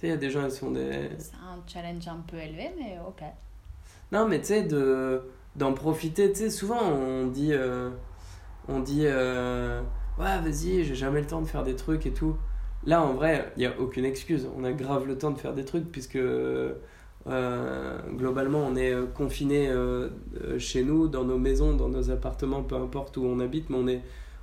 sais, 0.00 0.06
il 0.08 0.10
y 0.10 0.12
a 0.12 0.16
des 0.16 0.30
gens, 0.30 0.44
ils 0.44 0.50
se 0.50 0.58
font 0.58 0.70
des. 0.70 1.10
C'est 1.18 1.34
un 1.36 1.62
challenge 1.66 2.06
un 2.08 2.22
peu 2.26 2.36
élevé, 2.36 2.70
mais 2.78 2.98
ok. 3.06 3.22
Non, 4.12 4.26
mais 4.28 4.40
tu 4.40 4.46
sais, 4.46 4.62
de, 4.62 5.22
d'en 5.56 5.72
profiter, 5.72 6.30
tu 6.32 6.38
sais, 6.40 6.50
souvent 6.50 6.80
on 6.82 7.26
dit, 7.26 7.52
euh, 7.52 7.90
on 8.68 8.80
dit, 8.80 9.02
ouais, 9.04 9.80
vas-y, 10.18 10.84
j'ai 10.84 10.94
jamais 10.94 11.20
le 11.20 11.26
temps 11.26 11.40
de 11.40 11.46
faire 11.46 11.62
des 11.64 11.76
trucs 11.76 12.06
et 12.06 12.12
tout. 12.12 12.36
Là, 12.86 13.02
en 13.02 13.14
vrai, 13.14 13.52
il 13.56 13.60
n'y 13.60 13.66
a 13.66 13.78
aucune 13.80 14.04
excuse. 14.04 14.48
On 14.56 14.64
a 14.64 14.72
grave 14.72 15.06
le 15.06 15.18
temps 15.18 15.30
de 15.32 15.38
faire 15.38 15.52
des 15.54 15.64
trucs 15.64 15.90
puisque 15.90 16.16
euh, 16.16 16.72
globalement, 18.16 18.60
on 18.60 18.76
est 18.76 18.94
confiné 19.14 19.70
chez 20.58 20.84
nous, 20.84 21.08
dans 21.08 21.24
nos 21.24 21.38
maisons, 21.38 21.74
dans 21.74 21.88
nos 21.88 22.10
appartements, 22.10 22.62
peu 22.62 22.76
importe 22.76 23.16
où 23.16 23.24
on 23.24 23.40
habite, 23.40 23.68
mais 23.70 23.76
on 23.76 23.88
est, 23.88 24.02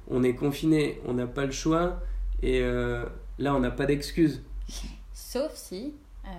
on 0.10 0.24
est 0.24 0.36
confiné, 0.36 1.00
on 1.08 1.14
n'a 1.14 1.28
pas 1.28 1.46
le 1.46 1.52
choix 1.52 2.00
et 2.42 2.60
euh, 2.62 3.06
là, 3.40 3.56
on 3.56 3.60
n'a 3.60 3.72
pas 3.72 3.86
d'excuse. 3.86 4.42
Sauf 5.14 5.54
si 5.56 5.94
euh, 6.26 6.30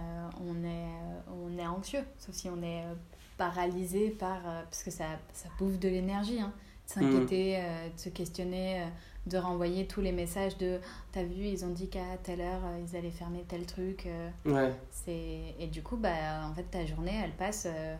on, 0.46 0.64
est, 0.64 1.32
on 1.32 1.58
est 1.58 1.66
anxieux, 1.66 2.04
sauf 2.18 2.34
si 2.34 2.48
on 2.50 2.62
est 2.62 2.82
euh, 2.82 2.94
paralysé 3.38 4.10
par. 4.10 4.36
euh, 4.46 4.62
parce 4.64 4.82
que 4.82 4.90
ça, 4.90 5.04
ça 5.32 5.48
bouffe 5.58 5.78
de 5.78 5.88
l'énergie, 5.88 6.40
hein, 6.40 6.52
de 6.86 6.92
s'inquiéter, 6.92 7.56
euh, 7.58 7.88
de 7.94 7.98
se 7.98 8.08
questionner, 8.10 8.82
euh, 8.82 8.86
de 9.26 9.38
renvoyer 9.38 9.86
tous 9.86 10.00
les 10.00 10.12
messages 10.12 10.56
de 10.58 10.78
T'as 11.12 11.22
vu, 11.24 11.44
ils 11.44 11.64
ont 11.64 11.70
dit 11.70 11.88
qu'à 11.88 12.16
telle 12.22 12.40
heure, 12.40 12.60
euh, 12.64 12.84
ils 12.86 12.96
allaient 12.96 13.10
fermer 13.10 13.44
tel 13.48 13.64
truc. 13.66 14.06
euh, 14.06 14.28
Ouais, 14.46 14.72
c'est... 14.90 15.54
Et 15.58 15.66
du 15.68 15.82
coup, 15.82 15.96
bah, 15.96 16.46
en 16.50 16.54
fait, 16.54 16.64
ta 16.64 16.84
journée, 16.84 17.18
elle 17.24 17.32
passe 17.32 17.66
euh, 17.68 17.96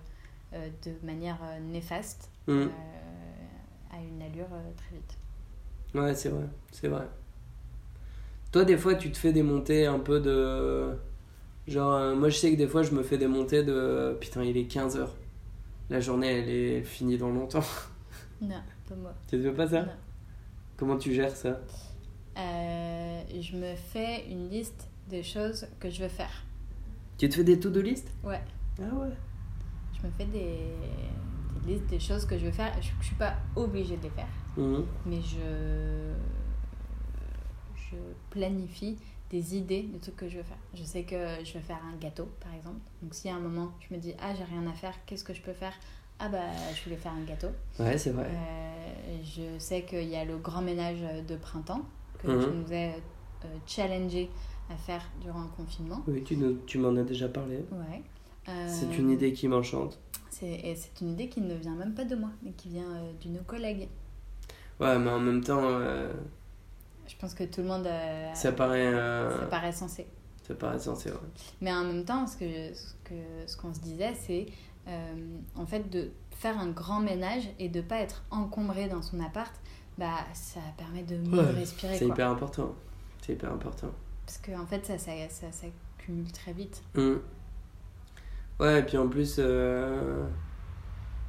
de 0.85 0.93
manière 1.07 1.39
néfaste 1.73 2.31
Mm. 2.47 2.67
à 3.91 3.97
une 4.03 4.21
allure 4.23 4.49
très 4.77 4.97
vite. 4.97 5.17
ouais, 5.95 6.15
c'est 6.15 6.29
vrai, 6.29 6.45
c'est 6.71 6.89
vrai. 6.89 7.09
Toi, 8.53 8.65
des 8.65 8.77
fois, 8.77 8.95
tu 8.95 9.11
te 9.11 9.19
fais 9.19 9.33
des 9.33 9.43
montées 9.43 9.87
un 9.87 9.99
peu 9.99 10.21
de. 10.21 10.95
Genre, 11.67 12.15
moi, 12.17 12.29
je 12.29 12.37
sais 12.37 12.53
que 12.53 12.57
des 12.57 12.69
fois, 12.69 12.83
je 12.83 12.93
me 12.93 13.03
fais 13.03 13.19
des 13.19 13.27
montées 13.27 13.65
de. 13.65 14.17
Putain, 14.21 14.45
il 14.45 14.57
est 14.57 14.71
15h. 14.71 15.09
La 15.91 16.01
journée, 16.01 16.29
elle 16.41 16.49
est 16.49 16.83
finie 16.83 17.19
dans 17.19 17.31
longtemps. 17.31 17.65
Non, 18.41 18.61
pas 18.89 18.95
moi. 18.97 19.15
tu 19.29 19.39
te 19.39 19.43
fais 19.43 19.53
pas 19.53 19.67
ça? 19.69 19.83
Non. 19.83 19.93
Comment 20.77 20.97
tu 20.97 21.13
gères 21.15 21.35
ça? 21.37 21.61
Euh, 22.37 23.23
je 23.41 23.57
me 23.57 23.75
fais 23.77 24.27
une 24.29 24.49
liste 24.51 24.89
des 25.09 25.23
choses 25.23 25.67
que 25.79 25.89
je 25.91 26.03
veux 26.03 26.09
faire. 26.09 26.45
Tu 27.19 27.29
te 27.29 27.35
fais 27.37 27.45
des 27.45 27.61
to-do 27.61 27.81
list? 27.81 28.09
Ouais. 28.25 28.41
Ah 28.81 28.93
ouais 28.95 29.11
Je 29.97 30.07
me 30.07 30.13
fais 30.13 30.25
des, 30.27 30.59
des 31.65 31.73
listes 31.75 31.87
des 31.87 32.01
choses 32.01 32.25
que 32.27 32.37
je 32.39 32.47
veux 32.47 32.53
faire. 32.53 32.73
Je, 32.83 32.89
je 33.01 33.07
suis 33.07 33.15
pas 33.17 33.35
obligée 33.55 33.97
de 33.97 34.03
les 34.03 34.11
faire, 34.11 34.27
Mhm. 34.57 34.85
mais 35.07 35.21
je, 35.23 36.13
je 37.77 37.97
planifie 38.31 38.97
des 39.31 39.57
idées 39.57 39.83
de 39.85 39.99
trucs 39.99 40.17
que 40.17 40.29
je 40.29 40.39
veux 40.39 40.43
faire. 40.43 40.59
Je 40.75 40.83
sais 40.83 41.05
que 41.05 41.17
je 41.45 41.55
veux 41.55 41.61
faire 41.65 41.81
un 41.93 41.97
gâteau, 41.99 42.29
par 42.41 42.53
exemple. 42.55 42.81
Donc, 43.03 43.15
si 43.15 43.29
à 43.29 43.37
un 43.37 43.41
moment, 43.41 43.73
je 43.89 43.95
me 43.95 44.01
dis, 44.01 44.13
ah, 44.21 44.35
j'ai 44.35 44.45
rien 44.45 44.67
à 44.69 44.73
faire, 44.73 44.95
qu'est-ce 45.07 45.25
que 45.25 45.35
je 45.35 45.43
peux 45.43 45.53
faire? 45.53 45.73
Ah, 46.19 46.29
bah, 46.29 46.39
je 46.75 46.85
voulais 46.85 46.97
faire 46.97 47.13
un 47.13 47.25
gâteau. 47.25 47.49
Ouais, 47.79 47.99
c'est 47.99 48.11
vrai. 48.11 48.27
Euh, 48.31 49.17
je 49.25 49.59
sais 49.59 49.83
qu'il 49.83 50.09
y 50.09 50.17
a 50.17 50.25
le 50.25 50.37
grand 50.39 50.63
ménage 50.63 51.01
de 51.27 51.37
printemps 51.37 51.83
que 52.19 52.29
Mhm. 52.29 52.41
je 52.41 52.47
nous 52.49 52.73
ai 52.73 52.93
euh, 53.45 53.49
challengé 53.67 54.31
à 54.71 54.77
faire 54.77 55.03
durant 55.21 55.43
le 55.43 55.49
confinement. 55.49 56.03
Oui, 56.07 56.23
tu, 56.25 56.37
nous- 56.37 56.59
tu 56.67 56.79
m'en 56.79 56.97
as 56.97 57.03
déjà 57.03 57.29
parlé. 57.29 57.57
Ouais. 57.73 58.03
Euh, 58.49 58.67
C'est 58.69 58.97
une 58.97 59.11
idée 59.11 59.33
qui 59.33 59.49
m'enchante. 59.49 59.99
C'est, 60.31 60.47
et 60.51 60.75
c'est 60.77 61.01
une 61.01 61.11
idée 61.11 61.29
qui 61.29 61.41
ne 61.41 61.55
vient 61.55 61.75
même 61.75 61.95
pas 61.95 62.05
de 62.05 62.15
moi, 62.17 62.31
mais 62.43 62.53
qui 62.53 62.69
vient 62.69 62.91
euh, 62.91 63.13
d'une 63.21 63.41
collègue. 63.45 63.89
Ouais, 64.81 64.99
mais 64.99 65.11
en 65.11 65.21
même 65.21 65.43
temps, 65.45 65.61
euh, 65.63 66.13
Je 67.07 67.17
pense 67.17 67.35
que 67.35 67.45
tout 67.45 67.61
le 67.61 67.69
monde. 67.69 67.87
euh, 67.87 68.33
ça 68.35 68.53
paraît. 68.53 68.87
euh, 68.87 69.41
ça 69.41 69.47
paraît 69.47 69.73
sensé. 69.73 70.07
ça 70.47 70.55
paraît 70.55 70.79
sensé, 70.79 71.11
ouais. 71.11 71.17
Mais 71.61 71.73
en 71.73 71.85
même 71.85 72.05
temps, 72.05 72.27
ce, 72.27 72.37
que, 72.39 72.73
ce, 72.75 72.95
que, 73.05 73.15
ce 73.47 73.57
qu'on 73.57 73.75
se 73.75 73.81
disait, 73.81 74.15
c'est 74.15 74.47
euh, 74.49 74.53
en 75.57 75.67
fait 75.67 75.91
de 75.91 76.11
faire 76.31 76.59
un 76.59 76.69
grand 76.69 77.01
ménage 77.01 77.49
et 77.59 77.69
de 77.69 77.81
pas 77.81 77.99
être 77.99 78.25
encombré 78.31 78.89
dans 78.89 79.03
son 79.03 79.21
appart, 79.21 79.53
bah, 79.99 80.19
ça 80.33 80.61
permet 80.77 81.03
de 81.03 81.17
mieux 81.17 81.39
Ouais, 81.39 81.53
respirer. 81.53 81.97
C'est 81.97 82.07
hyper 82.07 82.31
important. 82.31 82.75
C'est 83.21 83.33
hyper 83.33 83.53
important. 83.53 83.91
Parce 84.27 84.39
qu'en 84.39 84.63
en 84.63 84.67
fait, 84.67 84.85
ça, 84.85 84.99
ça, 84.99 85.13
ça 85.29 85.53
s'accumule 85.53 86.31
très 86.33 86.53
vite. 86.53 86.83
Mm. 86.95 87.15
Ouais, 88.61 88.81
et 88.81 88.83
puis 88.83 88.97
en 88.97 89.09
plus, 89.09 89.37
euh, 89.39 90.25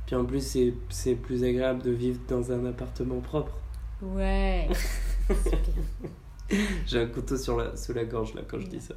puis 0.05 0.15
en 0.15 0.25
plus 0.25 0.73
c'est, 0.89 1.15
plus 1.15 1.43
agréable 1.43 1.81
de 1.81 1.91
vivre 1.91 2.19
dans 2.27 2.51
un 2.51 2.65
appartement 2.65 3.19
propre. 3.19 3.57
Ouais. 4.01 4.69
J'ai 6.85 7.01
un 7.01 7.07
couteau 7.07 7.37
sur 7.37 7.57
la, 7.57 7.75
sous 7.75 7.93
la 7.93 8.05
gorge 8.05 8.35
là 8.35 8.41
quand 8.47 8.59
je 8.59 8.67
dis 8.67 8.79
ça. 8.79 8.93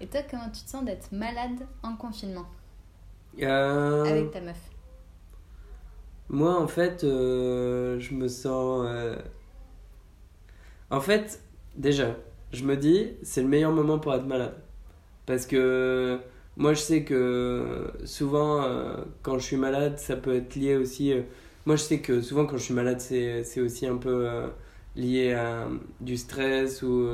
Et 0.00 0.06
toi, 0.06 0.20
comment 0.30 0.50
tu 0.50 0.62
te 0.62 0.70
sens 0.70 0.84
d'être 0.84 1.12
malade 1.12 1.66
en 1.82 1.96
confinement? 1.96 2.46
Euh, 3.42 4.04
avec 4.04 4.30
ta 4.30 4.40
meuf 4.40 4.58
Moi 6.28 6.56
en 6.58 6.66
fait, 6.68 7.04
euh, 7.04 7.98
je 8.00 8.14
me 8.14 8.28
sens. 8.28 8.86
euh, 8.88 9.16
En 10.90 11.00
fait, 11.00 11.40
déjà, 11.76 12.16
je 12.52 12.64
me 12.64 12.76
dis, 12.76 13.10
c'est 13.22 13.42
le 13.42 13.48
meilleur 13.48 13.72
moment 13.72 13.98
pour 13.98 14.14
être 14.14 14.26
malade. 14.26 14.54
Parce 15.26 15.46
que 15.46 16.20
moi 16.56 16.74
je 16.74 16.80
sais 16.80 17.04
que 17.04 17.92
souvent, 18.04 18.62
euh, 18.64 18.96
quand 19.22 19.38
je 19.38 19.44
suis 19.44 19.56
malade, 19.56 19.98
ça 19.98 20.16
peut 20.16 20.34
être 20.36 20.56
lié 20.56 20.76
aussi. 20.76 21.14
Moi 21.66 21.76
je 21.76 21.82
sais 21.82 22.00
que 22.00 22.22
souvent 22.22 22.46
quand 22.46 22.58
je 22.58 22.64
suis 22.64 22.74
malade, 22.74 23.00
c'est 23.00 23.60
aussi 23.60 23.86
un 23.86 23.98
peu 23.98 24.28
lié 24.96 25.34
à 25.34 25.68
du 26.00 26.16
stress 26.18 26.82
ou, 26.82 27.08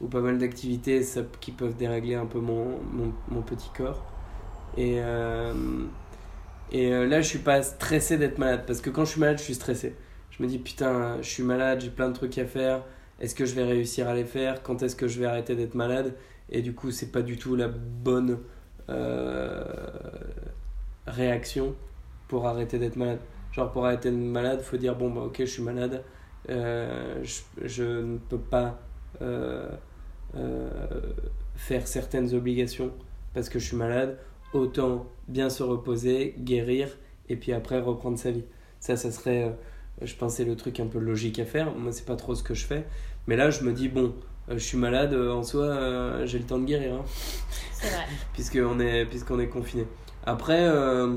ou 0.00 0.08
pas 0.08 0.20
mal 0.22 0.38
d'activités 0.38 1.02
qui 1.40 1.52
peuvent 1.52 1.76
dérégler 1.76 2.14
un 2.16 2.26
peu 2.26 2.40
mon, 2.40 2.80
mon, 2.92 3.12
mon 3.28 3.42
petit 3.42 3.70
corps. 3.76 4.04
Et, 4.76 4.96
euh, 4.98 5.52
et 6.72 6.92
euh, 6.92 7.06
là, 7.06 7.20
je 7.20 7.28
suis 7.28 7.38
pas 7.38 7.62
stressé 7.62 8.18
d'être 8.18 8.38
malade 8.38 8.64
parce 8.66 8.80
que 8.80 8.90
quand 8.90 9.04
je 9.04 9.12
suis 9.12 9.20
malade, 9.20 9.38
je 9.38 9.44
suis 9.44 9.54
stressé. 9.54 9.94
Je 10.30 10.42
me 10.42 10.48
dis 10.48 10.58
putain, 10.58 11.18
je 11.22 11.28
suis 11.28 11.42
malade, 11.42 11.80
j'ai 11.80 11.90
plein 11.90 12.08
de 12.08 12.14
trucs 12.14 12.36
à 12.38 12.46
faire. 12.46 12.82
Est-ce 13.20 13.34
que 13.34 13.44
je 13.44 13.54
vais 13.54 13.64
réussir 13.64 14.08
à 14.08 14.14
les 14.14 14.24
faire? 14.24 14.62
Quand 14.62 14.82
est-ce 14.82 14.96
que 14.96 15.06
je 15.06 15.20
vais 15.20 15.26
arrêter 15.26 15.54
d'être 15.54 15.74
malade? 15.74 16.14
Et 16.50 16.62
du 16.62 16.74
coup, 16.74 16.90
c'est 16.90 17.12
pas 17.12 17.22
du 17.22 17.36
tout 17.36 17.54
la 17.56 17.68
bonne 17.68 18.40
euh, 18.90 19.64
réaction 21.06 21.74
pour 22.28 22.46
arrêter 22.46 22.78
d'être 22.78 22.96
malade. 22.96 23.20
Genre, 23.52 23.70
pour 23.70 23.86
arrêter 23.86 24.10
d'être 24.10 24.20
malade, 24.20 24.60
faut 24.60 24.76
dire 24.76 24.96
bon, 24.96 25.10
bah 25.10 25.22
ok, 25.22 25.36
je 25.38 25.44
suis 25.44 25.62
malade, 25.62 26.02
je, 26.48 27.40
je 27.62 27.84
ne 27.84 28.18
peux 28.18 28.38
pas 28.38 28.80
faire 31.56 31.86
certaines 31.86 32.34
obligations 32.34 32.90
parce 33.32 33.48
que 33.48 33.58
je 33.58 33.66
suis 33.66 33.76
malade. 33.76 34.18
Autant 34.54 35.06
bien 35.28 35.50
se 35.50 35.62
reposer, 35.62 36.34
guérir 36.38 36.88
et 37.28 37.36
puis 37.36 37.52
après 37.52 37.80
reprendre 37.80 38.18
sa 38.18 38.30
vie. 38.30 38.44
Ça, 38.80 38.96
ça 38.96 39.10
serait, 39.10 39.44
euh, 39.44 39.50
je 40.06 40.14
pensais, 40.14 40.44
le 40.44 40.56
truc 40.56 40.80
un 40.80 40.86
peu 40.86 40.98
logique 40.98 41.38
à 41.38 41.44
faire. 41.44 41.74
Moi, 41.74 41.92
c'est 41.92 42.06
pas 42.06 42.16
trop 42.16 42.34
ce 42.34 42.42
que 42.42 42.54
je 42.54 42.64
fais. 42.64 42.86
Mais 43.26 43.36
là, 43.36 43.50
je 43.50 43.62
me 43.64 43.72
dis, 43.72 43.88
bon, 43.88 44.14
euh, 44.48 44.54
je 44.54 44.64
suis 44.64 44.78
malade, 44.78 45.12
euh, 45.12 45.32
en 45.32 45.42
soi, 45.42 46.24
j'ai 46.24 46.38
le 46.38 46.44
temps 46.46 46.58
de 46.58 46.64
guérir. 46.64 46.94
hein 46.94 47.04
C'est 47.72 47.88
vrai. 47.88 48.04
puisqu'on 48.32 48.80
est, 48.80 49.04
puisqu'on 49.06 49.38
est 49.40 49.48
confiné. 49.48 49.86
Après, 50.26 50.66
euh, 50.68 51.16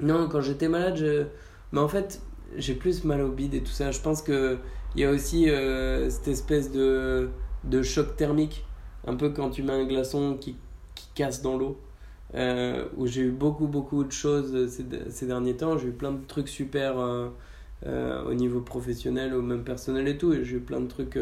non, 0.00 0.28
quand 0.28 0.40
j'étais 0.40 0.68
malade, 0.68 0.96
je... 0.96 1.26
mais 1.72 1.80
en 1.80 1.88
fait, 1.88 2.20
j'ai 2.56 2.74
plus 2.74 3.04
mal 3.04 3.20
au 3.22 3.30
bide 3.30 3.54
et 3.54 3.60
tout 3.60 3.72
ça. 3.72 3.90
Je 3.90 4.00
pense 4.00 4.22
qu'il 4.22 4.58
y 4.96 5.04
a 5.04 5.10
aussi 5.10 5.48
euh, 5.50 6.10
cette 6.10 6.28
espèce 6.28 6.72
de, 6.72 7.30
de 7.64 7.82
choc 7.82 8.16
thermique, 8.16 8.64
un 9.06 9.14
peu 9.14 9.30
quand 9.30 9.50
tu 9.50 9.62
mets 9.62 9.72
un 9.72 9.86
glaçon 9.86 10.36
qui, 10.40 10.56
qui 10.94 11.08
casse 11.14 11.42
dans 11.42 11.56
l'eau. 11.56 11.80
Euh, 12.34 12.84
où 12.96 13.06
j'ai 13.06 13.22
eu 13.22 13.30
beaucoup, 13.30 13.66
beaucoup 13.66 14.04
de 14.04 14.12
choses 14.12 14.70
ces, 14.70 14.84
ces 15.10 15.26
derniers 15.26 15.56
temps. 15.56 15.78
J'ai 15.78 15.88
eu 15.88 15.92
plein 15.92 16.12
de 16.12 16.24
trucs 16.26 16.48
super 16.48 16.98
euh, 16.98 17.28
euh, 17.86 18.22
au 18.24 18.34
niveau 18.34 18.60
professionnel, 18.60 19.34
ou 19.34 19.42
même 19.42 19.64
personnel 19.64 20.08
et 20.08 20.18
tout. 20.18 20.32
Et 20.32 20.44
j'ai 20.44 20.56
eu 20.56 20.60
plein 20.60 20.80
de 20.80 20.88
trucs 20.88 21.18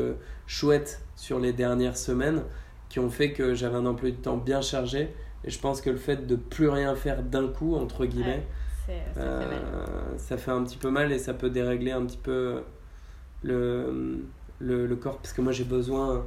chouettes 0.46 1.02
sur 1.14 1.38
les 1.38 1.52
dernières 1.52 1.96
semaines 1.96 2.42
qui 2.88 2.98
ont 2.98 3.10
fait 3.10 3.32
que 3.32 3.54
j'avais 3.54 3.76
un 3.76 3.86
emploi 3.86 4.10
du 4.10 4.16
temps 4.16 4.36
bien 4.36 4.60
chargé. 4.60 5.14
Et 5.44 5.50
je 5.50 5.58
pense 5.60 5.80
que 5.80 5.90
le 5.90 5.96
fait 5.96 6.26
de 6.26 6.34
plus 6.34 6.68
rien 6.68 6.94
faire 6.96 7.22
d'un 7.22 7.48
coup, 7.48 7.76
entre 7.76 8.04
guillemets, 8.06 8.44
ça, 8.86 8.92
fait 8.92 10.18
ça, 10.18 10.36
fait 10.36 10.50
un 10.50 10.62
petit 10.64 10.76
peu 10.78 10.90
mal 10.90 11.12
et 11.12 11.18
ça 11.18 11.34
peut 11.34 11.50
dérégler 11.50 11.92
un 11.92 12.04
petit 12.04 12.16
peu 12.16 12.62
le, 13.42 14.24
le, 14.58 14.86
le 14.86 14.96
corps. 14.96 15.18
Parce 15.18 15.32
que 15.32 15.40
moi, 15.40 15.52
j'ai 15.52 15.64
besoin 15.64 16.24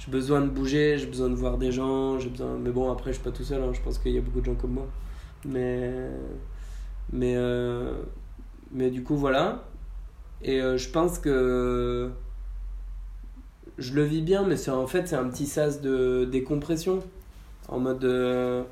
j'ai 0.00 0.10
besoin 0.10 0.40
de 0.40 0.48
bouger, 0.48 0.96
j'ai 0.96 1.06
besoin 1.06 1.28
de 1.28 1.34
voir 1.34 1.58
des 1.58 1.72
gens, 1.72 2.18
j'ai 2.18 2.30
besoin... 2.30 2.56
Mais 2.58 2.70
bon, 2.70 2.90
après, 2.90 3.10
je 3.10 3.16
suis 3.16 3.24
pas 3.24 3.32
tout 3.32 3.44
seul, 3.44 3.62
hein, 3.62 3.70
je 3.74 3.80
pense 3.82 3.98
qu'il 3.98 4.12
y 4.12 4.18
a 4.18 4.22
beaucoup 4.22 4.40
de 4.40 4.46
gens 4.46 4.54
comme 4.54 4.72
moi. 4.72 4.86
Mais... 5.44 5.92
Mais, 7.12 7.34
euh, 7.36 7.92
mais 8.72 8.90
du 8.90 9.02
coup, 9.02 9.16
voilà. 9.16 9.64
Et 10.42 10.62
euh, 10.62 10.78
je 10.78 10.88
pense 10.88 11.18
que... 11.18 12.10
Je 13.76 13.92
le 13.92 14.02
vis 14.02 14.22
bien, 14.22 14.42
mais 14.46 14.68
en 14.70 14.86
fait, 14.86 15.06
c'est 15.06 15.16
un 15.16 15.28
petit 15.28 15.46
sas 15.46 15.82
de 15.82 16.24
décompression. 16.24 17.00
En 17.68 17.78
mode... 17.78 18.04
Euh, 18.04 18.62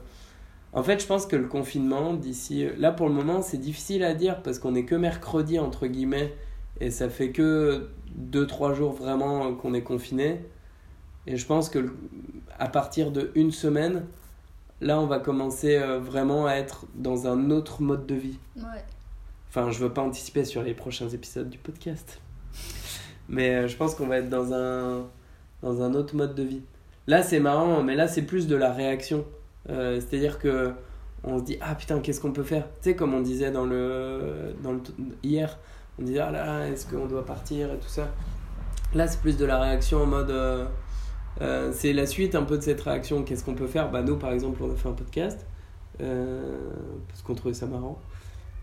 en 0.73 0.83
fait, 0.83 1.03
je 1.03 1.07
pense 1.07 1.27
que 1.27 1.37
le 1.37 1.47
confinement, 1.47 2.15
d'ici... 2.15 2.67
Là, 2.79 2.91
pour 2.91 3.07
le 3.07 3.15
moment, 3.15 3.43
c'est 3.43 3.59
difficile 3.59 4.03
à 4.03 4.15
dire 4.15 4.43
parce 4.43 4.59
qu'on 4.59 4.75
est 4.75 4.87
que 4.87 4.95
mercredi, 4.95 5.59
entre 5.59 5.89
guillemets, 5.89 6.35
et 6.81 6.91
ça 6.91 7.11
fait 7.11 7.33
que 7.33 7.91
2-3 8.19 8.73
jours 8.73 8.95
vraiment 8.95 9.53
qu'on 9.55 9.75
est 9.75 9.83
confiné. 9.83 10.41
Et 11.29 11.37
je 11.37 11.45
pense 11.45 11.69
que 11.69 11.93
à 12.59 12.69
partir 12.69 13.13
de 13.13 13.31
une 13.35 13.53
semaine, 13.53 14.07
là, 14.81 14.99
on 14.99 15.07
va 15.07 15.19
commencer 15.19 15.77
euh, 15.77 15.99
vraiment 16.01 16.47
à 16.47 16.55
être 16.55 16.87
dans 16.95 17.27
un 17.27 17.51
autre 17.51 17.83
mode 17.83 18.07
de 18.07 18.15
vie. 18.15 18.39
Ouais. 18.57 18.83
Enfin, 19.51 19.71
je 19.71 19.79
veux 19.79 19.93
pas 19.93 20.01
anticiper 20.01 20.47
sur 20.47 20.63
les 20.63 20.73
prochains 20.73 21.11
épisodes 21.11 21.51
du 21.51 21.59
podcast. 21.59 22.23
Mais 23.29 23.51
euh, 23.55 23.69
je 23.69 23.77
pense 23.77 23.95
qu'on 23.95 24.07
va 24.07 24.19
être 24.19 24.31
dans 24.31 24.55
un, 24.55 25.05
dans 25.63 25.83
un 25.83 25.93
autre 25.95 26.17
mode 26.17 26.35
de 26.35 26.43
vie. 26.43 26.63
Là, 27.07 27.23
c'est 27.23 27.41
marrant, 27.41 27.83
mais 27.83 27.95
là, 27.95 28.09
c'est 28.09 28.23
plus 28.23 28.47
de 28.47 28.57
la 28.57 28.73
réaction. 28.73 29.27
Euh, 29.69 30.01
c'est-à-dire 30.01 30.39
que 30.39 30.73
on 31.25 31.39
se 31.39 31.45
dit, 31.45 31.59
ah 31.61 31.75
putain, 31.75 32.01
qu'est-ce 32.01 32.23
qu'on 32.23 32.33
peut 32.33 32.43
faire? 32.43 32.65
Tu 32.81 32.91
sais, 32.91 32.97
comme 32.97 33.13
on 33.13 33.21
disait 33.21 33.51
dans 33.51 33.67
le, 33.67 34.55
dans 34.63 34.73
le, 34.73 34.81
hier, 35.23 35.59
on 35.99 36.05
disait, 36.05 36.21
ah 36.21 36.31
là, 36.31 36.67
est-ce 36.69 36.87
qu'on 36.87 37.07
doit 37.07 37.27
partir 37.27 37.71
et 37.71 37.79
tout 37.79 37.89
ça? 37.89 38.09
Là, 38.95 39.07
c'est 39.07 39.21
plus 39.21 39.37
de 39.37 39.45
la 39.45 39.61
réaction 39.61 40.03
en 40.03 40.07
mode 40.07 40.31
euh, 40.31 40.65
c'est 41.73 41.93
la 41.93 42.07
suite 42.07 42.35
un 42.35 42.43
peu 42.43 42.57
de 42.57 42.63
cette 42.63 42.81
réaction. 42.81 43.23
Qu'est-ce 43.23 43.45
qu'on 43.45 43.55
peut 43.55 43.67
faire? 43.67 43.91
Bah, 43.91 44.03
Nous, 44.03 44.17
par 44.17 44.33
exemple, 44.33 44.63
on 44.63 44.73
a 44.73 44.77
fait 44.77 44.89
un 44.89 44.93
podcast 44.93 45.47
euh, 46.01 46.71
parce 47.09 47.23
qu'on 47.23 47.35
trouvait 47.35 47.55
ça 47.55 47.67
marrant. 47.67 48.01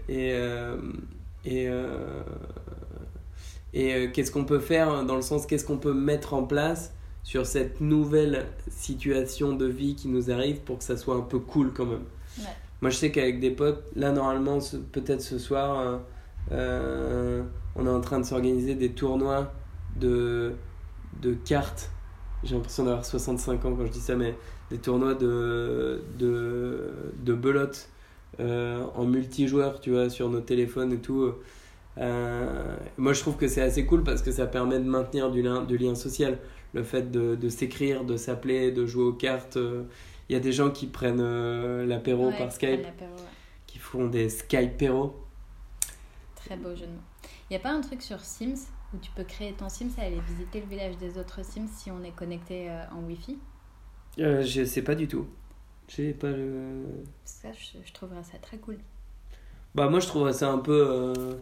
Et, 0.10 0.32
euh, 0.34 0.78
et, 1.46 1.70
et 3.74 4.12
qu'est-ce 4.12 4.32
qu'on 4.32 4.46
peut 4.46 4.60
faire 4.60 5.04
dans 5.06 5.16
le 5.16 5.22
sens 5.22 5.46
qu'est-ce 5.46 5.66
qu'on 5.66 5.78
peut 5.78 5.94
mettre 5.94 6.34
en 6.34 6.44
place 6.44 6.94
sur 7.24 7.46
cette 7.46 7.82
nouvelle 7.82 8.46
situation 8.70 9.54
de 9.54 9.66
vie 9.66 9.96
qui 9.96 10.08
nous 10.08 10.30
arrive 10.30 10.62
pour 10.62 10.78
que 10.78 10.84
ça 10.84 10.98
soit 10.98 11.16
un 11.16 11.22
peu 11.22 11.40
cool 11.40 11.74
quand 11.74 11.86
même? 11.86 12.04
Moi, 12.82 12.92
je 12.92 12.98
sais 12.98 13.12
qu'avec 13.12 13.40
des 13.40 13.52
potes, 13.52 13.84
là, 13.96 14.12
normalement, 14.12 14.60
peut-être 14.92 15.22
ce 15.22 15.40
soir, 15.40 16.02
on 16.52 17.86
est 17.86 17.90
en 17.90 18.02
train 18.02 18.20
de 18.20 18.26
s'organiser 18.26 18.76
des 18.76 18.92
tournois 18.92 19.52
de, 19.96 20.54
de 21.22 21.34
cartes 21.34 21.90
j'ai 22.46 22.56
l'impression 22.56 22.84
d'avoir 22.84 23.06
65 23.06 23.66
ans 23.66 23.76
quand 23.76 23.86
je 23.86 23.92
dis 23.92 24.00
ça, 24.00 24.16
mais 24.16 24.36
des 24.70 24.78
tournois 24.78 25.16
de, 25.16 26.04
de, 26.18 26.92
de 27.24 27.34
belote 27.34 27.90
euh, 28.40 28.86
en 28.96 29.06
multijoueur, 29.06 29.80
tu 29.80 29.92
vois, 29.92 30.10
sur 30.10 30.30
nos 30.30 30.42
téléphones 30.42 30.94
et 30.94 31.00
tout. 31.00 31.34
Euh, 31.98 32.76
moi, 32.98 33.14
je 33.14 33.22
trouve 33.22 33.38
que 33.38 33.48
c'est 33.48 33.62
assez 33.62 33.86
cool 33.86 34.04
parce 34.04 34.22
que 34.22 34.32
ça 34.32 34.46
permet 34.46 34.80
de 34.80 34.84
maintenir 34.86 35.32
du 35.32 35.42
lien, 35.42 35.64
du 35.64 35.78
lien 35.78 35.96
social. 35.96 36.38
Le 36.74 36.84
fait 36.84 37.10
de, 37.10 37.36
de 37.36 37.50
s'écrire, 37.50 38.04
de 38.04 38.18
s'appeler, 38.18 38.72
de 38.72 38.86
jouer 38.86 39.06
aux 39.06 39.14
cartes. 39.14 39.58
Euh, 39.58 39.84
il 40.28 40.34
y 40.34 40.36
a 40.36 40.40
des 40.40 40.52
gens 40.52 40.72
qui 40.72 40.88
prennent 40.88 41.22
l'apéro 41.86 42.32
par 42.32 42.52
Skype, 42.52 42.88
qui 43.68 43.78
font 43.78 44.08
des 44.08 44.30
Skype-péros. 44.30 45.16
Très 46.36 46.58
beau 46.58 46.76
jeu 46.76 46.88
de 46.88 46.92
mots. 46.92 47.30
Il 47.50 47.54
n'y 47.54 47.58
a 47.58 47.60
pas 47.60 47.70
un 47.70 47.82
truc 47.82 48.02
sur 48.02 48.20
Sims? 48.20 48.72
Où 48.96 49.00
tu 49.00 49.12
peux 49.12 49.24
créer 49.24 49.54
ton 49.54 49.70
Sims 49.70 49.92
et 49.98 50.02
aller 50.02 50.22
visiter 50.22 50.62
le 50.62 50.68
village 50.68 50.98
des 50.98 51.18
autres 51.18 51.44
Sims 51.44 51.68
si 51.68 51.92
on 51.92 52.04
est 52.04 52.16
connecté 52.16 52.70
euh, 52.70 52.84
en 52.92 53.04
Wi-Fi 53.04 53.38
euh, 54.20 54.44
Je 54.44 54.64
sais 54.64 54.82
pas 54.82 54.96
du 54.96 55.08
tout. 55.08 55.28
J'ai 55.88 56.14
pas 56.14 56.32
le. 56.32 56.84
Ça, 57.26 57.50
je, 57.52 57.78
je, 57.86 57.94
trouverais 57.94 58.24
ça 58.24 58.38
très 58.40 58.58
cool. 58.58 58.78
Bah, 59.76 59.90
moi, 59.90 60.00
je 60.00 60.08
trouverais 60.08 60.34
ça 60.34 60.52
un 60.52 60.58
peu. 60.58 60.88
Euh, 60.90 61.36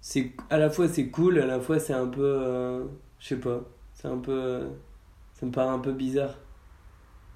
c'est 0.00 0.32
à 0.50 0.58
la 0.58 0.68
fois 0.68 0.86
c'est 0.86 1.08
cool, 1.08 1.38
à 1.38 1.46
la 1.46 1.60
fois 1.60 1.78
c'est 1.78 1.94
un 1.94 2.08
peu. 2.08 2.22
Euh, 2.22 2.84
je 3.18 3.28
sais 3.28 3.40
pas. 3.40 3.60
C'est 3.94 4.08
un 4.08 4.18
peu. 4.18 4.68
Ça 5.32 5.46
me 5.46 5.50
paraît 5.50 5.72
un 5.72 5.78
peu 5.78 5.92
bizarre. 5.92 6.34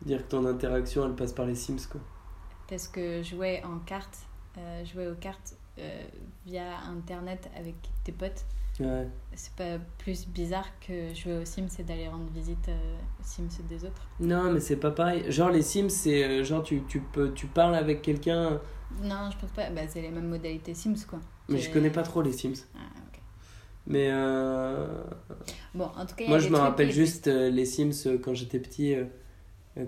Dire 0.02 0.24
que 0.24 0.30
ton 0.30 0.44
interaction 0.44 1.06
elle 1.06 1.14
passe 1.14 1.32
par 1.32 1.46
les 1.46 1.54
Sims 1.54 1.88
quoi. 1.90 2.00
Parce 2.68 2.86
que 2.86 3.22
jouer 3.22 3.62
en 3.64 3.78
cartes, 3.78 4.27
jouer 4.84 5.08
aux 5.08 5.14
cartes, 5.14 5.56
euh, 5.80 6.02
via 6.44 6.78
internet 6.88 7.48
avec 7.56 7.76
tes 8.02 8.10
potes. 8.10 8.44
C'est 9.34 9.52
pas 9.54 9.78
plus 9.98 10.26
bizarre 10.26 10.66
que 10.80 11.14
jouer 11.14 11.38
aux 11.38 11.44
Sims 11.44 11.68
et 11.78 11.82
d'aller 11.82 12.08
rendre 12.08 12.30
visite 12.32 12.68
euh, 12.68 12.96
aux 13.20 13.24
Sims 13.24 13.62
des 13.68 13.84
autres 13.84 14.08
Non, 14.18 14.50
mais 14.52 14.60
c'est 14.60 14.76
pas 14.76 14.90
pareil. 14.90 15.30
Genre, 15.30 15.50
les 15.50 15.62
Sims, 15.62 15.90
c'est 15.90 16.24
euh, 16.24 16.44
genre 16.44 16.62
tu, 16.62 16.82
tu, 16.88 17.00
peux, 17.00 17.32
tu 17.32 17.46
parles 17.46 17.74
avec 17.74 18.02
quelqu'un. 18.02 18.60
Non, 19.02 19.30
je 19.30 19.38
pense 19.38 19.50
pas. 19.50 19.68
Bah, 19.70 19.82
c'est 19.88 20.00
les 20.00 20.10
mêmes 20.10 20.28
modalités 20.28 20.74
Sims, 20.74 21.04
quoi. 21.08 21.20
Mais 21.48 21.58
je 21.58 21.70
connais 21.70 21.90
pas 21.90 22.02
trop 22.02 22.22
les 22.22 22.32
Sims. 22.32 22.64
Ah. 22.74 22.78
Mais. 23.86 24.10
Bon, 25.74 25.90
en 25.96 26.06
tout 26.06 26.16
cas. 26.16 26.26
Moi, 26.26 26.38
je 26.38 26.48
me 26.48 26.56
rappelle 26.56 26.90
juste 26.90 27.26
les 27.26 27.64
Sims 27.64 28.18
quand 28.22 28.34
j'étais 28.34 28.58
petit, 28.58 28.96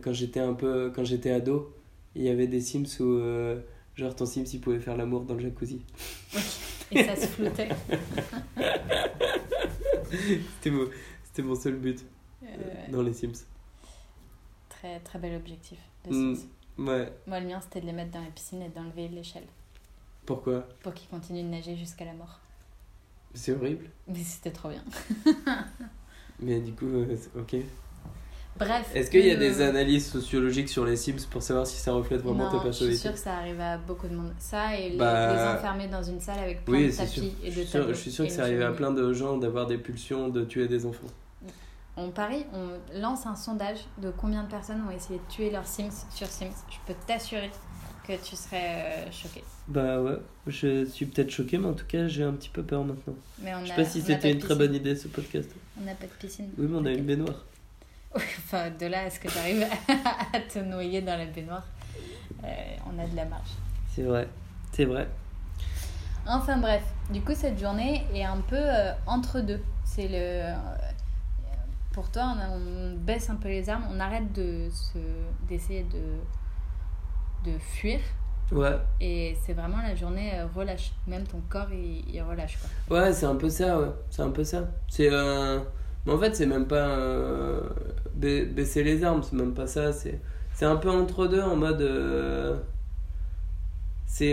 quand 0.03 0.13
j'étais 0.13 0.41
un 0.41 0.55
peu. 0.55 0.93
Quand 0.95 1.05
j'étais 1.05 1.31
ado. 1.31 1.75
Il 2.15 2.23
y 2.23 2.29
avait 2.29 2.49
des 2.49 2.61
Sims 2.61 3.01
où 3.01 3.21
Genre 4.01 4.17
ton 4.17 4.25
Sims, 4.25 4.47
il 4.55 4.63
pouvait 4.63 4.81
faire 4.81 4.97
l'amour 4.97 5.27
dans 5.27 5.35
le 5.35 5.41
jacuzzi. 5.41 5.83
Et 6.91 7.05
ça 7.05 7.15
se 7.17 7.27
flottait. 7.27 7.69
C'était 10.11 10.71
mon, 10.71 10.89
c'était 11.23 11.43
mon 11.43 11.55
seul 11.55 11.77
but 11.77 12.03
euh, 12.43 12.47
dans 12.91 13.03
les 13.03 13.13
Sims. 13.13 13.45
Très, 14.71 15.01
très 15.01 15.19
bel 15.19 15.37
objectif 15.37 15.79
de 16.07 16.15
mm, 16.15 16.39
ouais. 16.79 17.13
Moi, 17.27 17.41
le 17.41 17.47
mien, 17.47 17.61
c'était 17.61 17.83
de 17.83 17.87
les 17.87 17.93
mettre 17.93 18.11
dans 18.11 18.23
la 18.23 18.31
piscine 18.31 18.63
et 18.63 18.71
d'enlever 18.71 19.09
l'échelle. 19.09 19.47
Pourquoi? 20.25 20.67
Pour 20.83 20.95
qu'ils 20.95 21.11
continuent 21.11 21.45
de 21.45 21.51
nager 21.51 21.77
jusqu'à 21.77 22.07
la 22.07 22.15
mort. 22.15 22.41
C'est 23.35 23.53
horrible. 23.53 23.91
Mais 24.09 24.25
c'était 24.25 24.51
trop 24.51 24.71
bien. 24.71 24.83
Mais 26.41 26.61
du 26.61 26.73
coup, 26.73 26.87
euh, 26.87 27.17
ok. 27.39 27.57
Bref. 28.59 28.91
Est-ce 28.95 29.11
qu'il 29.11 29.25
y 29.25 29.31
a 29.31 29.37
des 29.37 29.63
analyses 29.63 30.11
sociologiques 30.11 30.69
sur 30.69 30.85
les 30.85 30.97
Sims 30.97 31.27
pour 31.31 31.43
savoir 31.43 31.67
si 31.67 31.79
ça 31.79 31.93
reflète 31.93 32.21
vraiment 32.21 32.51
ta 32.51 32.59
personnalité 32.59 32.81
Je 32.81 32.91
suis 32.91 32.99
sûre 32.99 33.13
que 33.13 33.19
ça 33.19 33.37
arrive 33.37 33.61
à 33.61 33.79
beaucoup 33.79 34.09
de 34.09 34.15
monde. 34.15 34.33
Ça 34.39 34.77
et 34.77 34.91
les, 34.91 34.97
bah, 34.97 35.57
enfermer 35.57 35.89
dans 35.89 36.03
une 36.03 36.21
salle 36.21 36.39
avec 36.39 36.65
plein 36.65 36.87
de 36.87 36.91
tapis 36.91 37.35
et 37.43 37.51
de 37.51 37.63
tableaux. 37.65 37.89
Je 37.89 37.99
suis 37.99 38.11
sûre 38.11 38.27
que 38.27 38.33
ça 38.33 38.43
arrive 38.43 38.63
à 38.63 38.73
plein 38.73 38.91
de 38.91 39.13
gens 39.13 39.39
d'avoir 39.39 39.67
des 39.67 39.79
pulsions 39.79 40.29
de 40.29 40.45
tuer 40.45 40.69
des 40.69 40.85
enfants. 40.85 41.09
On 41.97 42.11
parie, 42.11 42.45
on 42.55 42.99
lance 43.01 43.27
un 43.27 43.37
sondage 43.37 43.79
de 44.01 44.11
combien 44.11 44.45
de 44.45 44.49
personnes 44.49 44.83
ont 44.89 44.91
essayé 44.91 45.19
de 45.19 45.33
tuer 45.33 45.51
leurs 45.51 45.67
Sims 45.67 46.07
sur 46.11 46.29
Sims. 46.29 46.65
Je 46.71 46.77
peux 46.87 46.99
t'assurer 47.07 47.51
que 48.07 48.13
tu 48.25 48.37
serais 48.37 49.07
euh, 49.07 49.13
choqué. 49.13 49.43
Bah 49.69 50.01
ouais, 50.01 50.17
je 50.47 50.85
suis 50.87 51.07
peut-être 51.07 51.31
choqué, 51.31 51.59
mais 51.59 51.69
en 51.69 51.75
tout 51.75 51.85
cas, 51.87 52.09
j'ai 52.09 52.23
un 52.23 52.33
petit 52.33 52.49
peu 52.49 52.63
peur 52.63 52.85
maintenant. 52.85 53.15
Mais 53.43 53.55
on 53.55 53.65
je 53.65 53.71
sais 53.71 53.75
pas 53.75 53.85
si 53.85 54.01
c'était 54.01 54.33
une 54.33 54.39
très 54.39 54.55
bonne 54.55 54.75
idée 54.75 54.97
ce 54.97 55.09
podcast. 55.09 55.51
On 55.81 55.85
n'a 55.85 55.95
pas 55.95 56.07
de 56.07 56.13
piscine. 56.13 56.49
Oui, 56.59 56.67
mais 56.69 56.79
on 56.79 56.85
a 56.87 56.91
une 56.91 57.05
baignoire. 57.05 57.45
enfin, 58.17 58.71
de 58.71 58.87
là 58.87 59.05
à 59.05 59.11
ce 59.11 59.21
que 59.21 59.29
tu 59.29 59.39
arrives 59.39 59.67
à 60.33 60.41
te 60.41 60.59
noyer 60.59 61.01
dans 61.01 61.17
la 61.17 61.27
baignoire, 61.27 61.67
euh, 62.45 62.47
on 62.87 62.99
a 62.99 63.07
de 63.07 63.15
la 63.15 63.25
marge. 63.25 63.51
C'est 63.95 64.03
vrai, 64.03 64.29
c'est 64.73 64.85
vrai. 64.85 65.09
Enfin 66.27 66.59
bref, 66.59 66.83
du 67.11 67.23
coup 67.23 67.35
cette 67.35 67.59
journée 67.59 68.05
est 68.15 68.25
un 68.25 68.41
peu 68.41 68.59
euh, 68.59 68.93
entre 69.07 69.41
deux. 69.41 69.61
C'est 69.85 70.09
le 70.09 70.15
euh, 70.15 70.55
pour 71.93 72.11
toi 72.11 72.35
on, 72.53 72.95
baisse 72.97 73.31
un 73.31 73.37
peu 73.37 73.49
les 73.49 73.69
armes, 73.69 73.85
on 73.91 73.99
arrête 74.01 74.33
de 74.33 74.69
se 74.71 74.99
d'essayer 75.49 75.85
de 75.85 77.51
de 77.51 77.59
fuir. 77.59 78.01
Ouais. 78.53 78.77
Et 79.01 79.37
c'est 79.47 79.53
vraiment 79.53 79.81
la 79.81 79.95
journée 79.95 80.33
relâche. 80.55 80.93
Même 81.07 81.25
ton 81.27 81.41
corps 81.49 81.73
il, 81.73 82.21
relâche 82.23 82.59
quoi. 82.59 82.99
Ouais, 82.99 83.13
c'est 83.13 83.27
un 83.27 83.37
peu 83.37 83.49
ça, 83.49 83.79
ouais. 83.81 83.91
C'est 84.11 84.23
un 84.23 84.31
peu 84.31 84.43
ça. 84.43 84.65
C'est 84.89 85.09
mais 86.07 86.13
en 86.13 86.19
fait, 86.19 86.35
c'est 86.35 86.47
même 86.47 86.67
pas 86.67 86.89
euh, 86.89 87.61
baisser 88.15 88.83
les 88.83 89.05
armes, 89.05 89.23
c'est 89.23 89.37
même 89.37 89.55
pas 89.55 89.67
ça. 89.67 89.93
C'est 89.93 90.21
un 90.63 90.77
peu 90.77 90.91
entre 90.91 91.27
deux 91.27 91.43
en 91.43 91.57
mode. 91.57 91.83
Euh, 91.83 92.57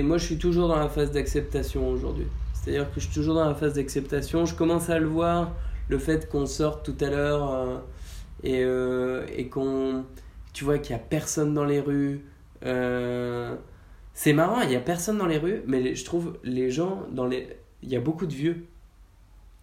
moi, 0.04 0.18
je 0.18 0.26
suis 0.26 0.38
toujours 0.38 0.68
dans 0.68 0.80
la 0.80 0.90
phase 0.90 1.12
d'acceptation 1.12 1.90
aujourd'hui. 1.90 2.28
C'est-à-dire 2.54 2.90
que 2.90 3.00
je 3.00 3.06
suis 3.06 3.14
toujours 3.14 3.36
dans 3.36 3.46
la 3.46 3.56
phase 3.56 3.74
d'acceptation. 3.74 4.46
Je 4.46 4.56
commence 4.56 4.90
à 4.90 5.00
le 5.00 5.08
voir, 5.08 5.54
le 5.90 5.98
fait 5.98 6.30
qu'on 6.30 6.46
sorte 6.46 6.86
tout 6.86 7.06
à 7.06 7.10
l'heure 7.10 7.82
euh, 8.46 9.26
et, 9.30 9.42
et 9.42 9.48
qu'on. 9.50 10.04
tu 10.54 10.64
vois 10.66 10.78
qu'il 10.80 10.92
y 10.92 11.00
a 11.00 11.00
personne 11.00 11.54
dans 11.54 11.66
les 11.66 11.80
rues. 11.80 12.26
Euh, 12.66 13.56
c'est 14.14 14.34
marrant, 14.34 14.62
il 14.62 14.72
y 14.72 14.76
a 14.76 14.80
personne 14.80 15.18
dans 15.18 15.28
les 15.28 15.38
rues, 15.38 15.62
mais 15.68 15.96
je 15.96 16.06
trouve 16.06 16.38
les 16.44 16.72
gens 16.72 17.04
dans 17.12 17.28
les. 17.28 17.58
Il 17.84 17.90
y 17.90 17.96
a 17.96 18.00
beaucoup 18.00 18.26
de 18.26 18.34
vieux. 18.34 18.66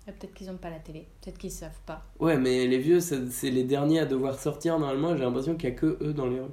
Ah, 0.06 0.12
Peut-être 0.12 0.34
qu'ils 0.34 0.48
n'ont 0.48 0.58
pas 0.58 0.70
la 0.70 0.78
télé, 0.78 1.06
peut-être 1.22 1.38
qu'ils 1.38 1.50
savent 1.50 1.80
pas. 1.86 2.04
Ouais, 2.20 2.36
mais 2.36 2.66
les 2.66 2.78
vieux, 2.78 3.00
c'est 3.00 3.50
les 3.50 3.64
derniers 3.64 4.00
à 4.00 4.06
devoir 4.06 4.38
sortir 4.38 4.78
normalement. 4.78 5.16
J'ai 5.16 5.24
l'impression 5.24 5.56
qu'il 5.56 5.70
y 5.70 5.72
a 5.72 5.74
que 5.74 5.96
eux 6.02 6.12
dans 6.12 6.26
les 6.26 6.40
rues. 6.40 6.50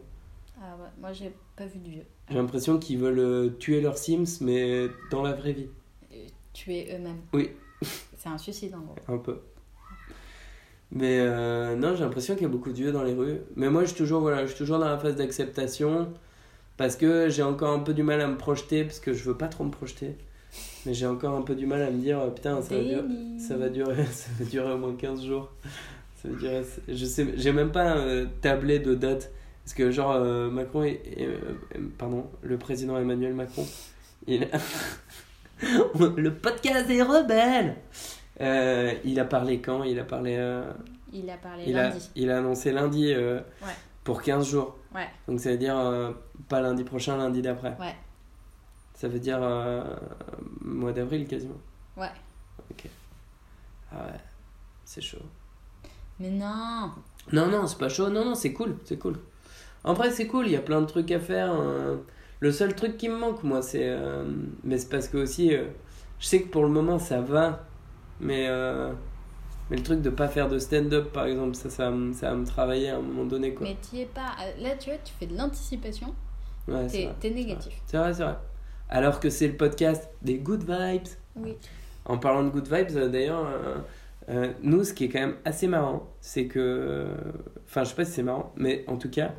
Ah 0.57 0.75
ouais, 0.77 0.89
moi 0.99 1.11
j'ai 1.11 1.33
pas 1.55 1.65
vu 1.65 1.79
de 1.79 1.89
vieux. 1.89 2.05
J'ai 2.29 2.35
l'impression 2.35 2.77
qu'ils 2.77 2.99
veulent 2.99 3.19
euh, 3.19 3.49
tuer 3.59 3.81
leurs 3.81 3.97
Sims, 3.97 4.39
mais 4.41 4.87
dans 5.09 5.21
la 5.21 5.33
vraie 5.33 5.53
vie. 5.53 5.67
Euh, 6.13 6.27
Tuer 6.53 6.95
eux-mêmes. 6.95 7.21
Oui. 7.33 7.49
C'est 8.17 8.29
un 8.29 8.37
suicide 8.37 8.73
en 8.75 8.81
gros. 8.81 8.95
Un 9.07 9.17
peu. 9.17 9.39
Mais 10.91 11.19
euh, 11.19 11.75
non, 11.75 11.95
j'ai 11.95 12.03
l'impression 12.03 12.35
qu'il 12.35 12.43
y 12.43 12.45
a 12.45 12.49
beaucoup 12.49 12.69
de 12.69 12.75
vieux 12.75 12.91
dans 12.91 13.03
les 13.03 13.13
rues. 13.13 13.39
Mais 13.55 13.69
moi, 13.69 13.81
je 13.81 13.87
suis 13.87 13.97
toujours, 13.97 14.21
voilà, 14.21 14.41
je 14.45 14.51
suis 14.51 14.57
toujours 14.57 14.77
dans 14.79 14.89
la 14.89 14.97
phase 14.97 15.15
d'acceptation. 15.15 16.13
Parce 16.77 16.95
que 16.95 17.29
j'ai 17.29 17.43
encore 17.43 17.71
un 17.71 17.79
peu 17.79 17.93
du 17.93 18.03
mal 18.03 18.21
à 18.21 18.27
me 18.27 18.37
projeter, 18.37 18.83
parce 18.83 18.99
que 18.99 19.13
je 19.13 19.23
veux 19.23 19.37
pas 19.37 19.47
trop 19.47 19.63
me 19.63 19.71
projeter. 19.71 20.17
Mais 20.85 20.93
j'ai 20.93 21.05
encore 21.07 21.35
un 21.37 21.41
peu 21.43 21.55
du 21.55 21.65
mal 21.65 21.81
à 21.81 21.91
me 21.91 21.99
dire, 21.99 22.19
euh, 22.19 22.29
putain, 22.29 22.61
ça 22.61 22.75
va, 22.75 22.81
durer, 22.83 23.03
ça 23.39 23.57
va 23.57 23.69
durer, 23.69 24.05
ça 24.11 24.29
va 24.39 24.45
durer 24.45 24.71
au 24.73 24.77
moins 24.77 24.95
15 24.95 25.23
jours. 25.23 25.51
Ça 26.21 26.27
va 26.29 26.35
durer, 26.39 26.61
je 26.87 27.05
sais, 27.05 27.27
j'ai 27.37 27.51
même 27.51 27.71
pas 27.71 27.97
euh, 27.97 28.25
tablé 28.41 28.79
de 28.79 28.95
date. 28.95 29.31
Parce 29.63 29.73
que, 29.75 29.91
genre, 29.91 30.11
euh, 30.13 30.49
Macron, 30.49 30.83
et, 30.83 30.99
et, 31.17 31.27
pardon, 31.97 32.25
le 32.41 32.57
président 32.57 32.97
Emmanuel 32.97 33.33
Macron, 33.33 33.65
il 34.27 34.47
le 36.17 36.29
podcast 36.33 36.89
est 36.89 37.03
rebelle. 37.03 37.75
Euh, 38.41 38.93
il 39.05 39.19
a 39.19 39.25
parlé 39.25 39.59
quand? 39.61 39.83
Il 39.83 39.99
a 39.99 40.03
parlé. 40.03 40.33
Il 41.13 41.29
a 41.29 41.37
parlé 41.37 41.63
il, 41.67 41.77
a, 41.77 41.89
lundi. 41.89 42.09
il 42.15 42.31
a 42.31 42.37
annoncé 42.39 42.71
lundi 42.71 43.13
Ouais. 43.13 43.43
pour 44.03 44.21
15 44.23 44.49
jours. 44.49 44.77
Ouais. 44.95 45.07
Donc 45.27 45.39
ça 45.39 45.51
veut 45.51 45.57
dire 45.57 45.77
euh, 45.77 46.11
pas 46.49 46.61
lundi 46.61 46.83
prochain, 46.83 47.17
lundi 47.17 47.41
d'après. 47.41 47.75
Ouais. 47.79 47.95
Ça 49.01 49.07
veut 49.07 49.17
dire 49.17 49.39
euh, 49.41 49.83
mois 50.63 50.91
d'avril 50.91 51.27
quasiment. 51.27 51.57
Ouais. 51.97 52.11
Ah 53.91 53.95
ouais, 54.05 54.19
c'est 54.85 55.01
chaud. 55.01 55.17
Mais 56.19 56.29
non 56.29 56.91
Non, 57.33 57.47
non, 57.47 57.65
c'est 57.65 57.79
pas 57.79 57.89
chaud. 57.89 58.09
Non, 58.09 58.23
non, 58.23 58.35
c'est 58.35 58.53
cool, 58.53 58.75
c'est 58.85 58.99
cool. 58.99 59.15
En 59.83 59.93
vrai, 59.93 60.11
c'est 60.11 60.27
cool, 60.27 60.45
il 60.45 60.51
y 60.51 60.55
a 60.55 60.61
plein 60.61 60.81
de 60.81 60.85
trucs 60.85 61.09
à 61.09 61.19
faire. 61.19 61.51
euh. 61.51 61.97
Le 62.41 62.51
seul 62.51 62.75
truc 62.75 62.97
qui 62.97 63.09
me 63.09 63.17
manque, 63.17 63.41
moi, 63.43 63.63
c'est. 63.63 63.89
euh, 63.89 64.23
Mais 64.63 64.77
c'est 64.77 64.89
parce 64.89 65.07
que 65.07 65.17
aussi, 65.17 65.55
euh, 65.55 65.65
je 66.19 66.27
sais 66.27 66.43
que 66.43 66.49
pour 66.49 66.61
le 66.61 66.69
moment, 66.69 66.99
ça 66.99 67.21
va. 67.21 67.65
Mais, 68.19 68.47
mais 69.71 69.77
le 69.77 69.83
truc 69.83 70.03
de 70.03 70.11
pas 70.11 70.27
faire 70.27 70.47
de 70.47 70.59
stand-up, 70.59 71.11
par 71.11 71.25
exemple, 71.25 71.55
ça, 71.55 71.71
ça, 71.71 71.89
va 71.89 71.95
me- 71.95 72.13
ça 72.13 72.29
va 72.29 72.35
me 72.35 72.45
travailler 72.45 72.89
à 72.91 72.97
un 72.97 73.01
moment 73.01 73.25
donné, 73.25 73.55
quoi. 73.55 73.65
Mais 73.65 73.77
t'y 73.81 74.01
es 74.01 74.05
pas. 74.05 74.35
Là, 74.59 74.75
tu 74.77 74.91
vois, 74.91 74.99
tu 75.03 75.11
fais 75.19 75.25
de 75.25 75.35
l'anticipation, 75.35 76.13
Ouais, 76.67 76.87
c'est 76.87 76.97
t'es 76.99 77.03
vrai. 77.05 77.15
t'es 77.19 77.29
négatif. 77.31 77.73
C'est 77.87 77.97
vrai, 77.97 78.13
c'est 78.13 78.23
vrai. 78.23 78.37
Alors 78.91 79.19
que 79.19 79.29
c'est 79.29 79.47
le 79.47 79.55
podcast 79.57 80.09
des 80.21 80.37
good 80.37 80.63
vibes. 80.69 81.07
Oui. 81.35 81.55
En 82.05 82.17
parlant 82.17 82.43
de 82.43 82.49
good 82.49 82.67
vibes, 82.71 82.95
euh, 82.97 83.07
d'ailleurs, 83.09 83.45
euh, 83.47 83.75
euh, 84.29 84.51
nous, 84.61 84.83
ce 84.83 84.93
qui 84.93 85.05
est 85.05 85.09
quand 85.09 85.19
même 85.21 85.37
assez 85.45 85.67
marrant, 85.67 86.07
c'est 86.19 86.45
que. 86.47 87.07
Enfin, 87.65 87.83
je 87.83 87.89
sais 87.89 87.95
pas 87.95 88.05
si 88.05 88.11
c'est 88.11 88.23
marrant, 88.23 88.51
mais 88.57 88.83
en 88.87 88.97
tout 88.97 89.09
cas, 89.09 89.31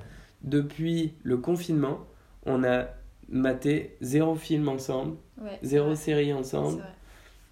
depuis 0.42 1.14
le 1.22 1.36
confinement, 1.36 2.00
on 2.46 2.64
a 2.64 2.86
maté 3.28 3.96
zéro 4.00 4.34
film 4.34 4.68
ensemble, 4.68 5.16
Ouais. 5.40 5.58
zéro 5.62 5.86
vrai, 5.88 5.96
série 5.96 6.32
ensemble. 6.32 6.82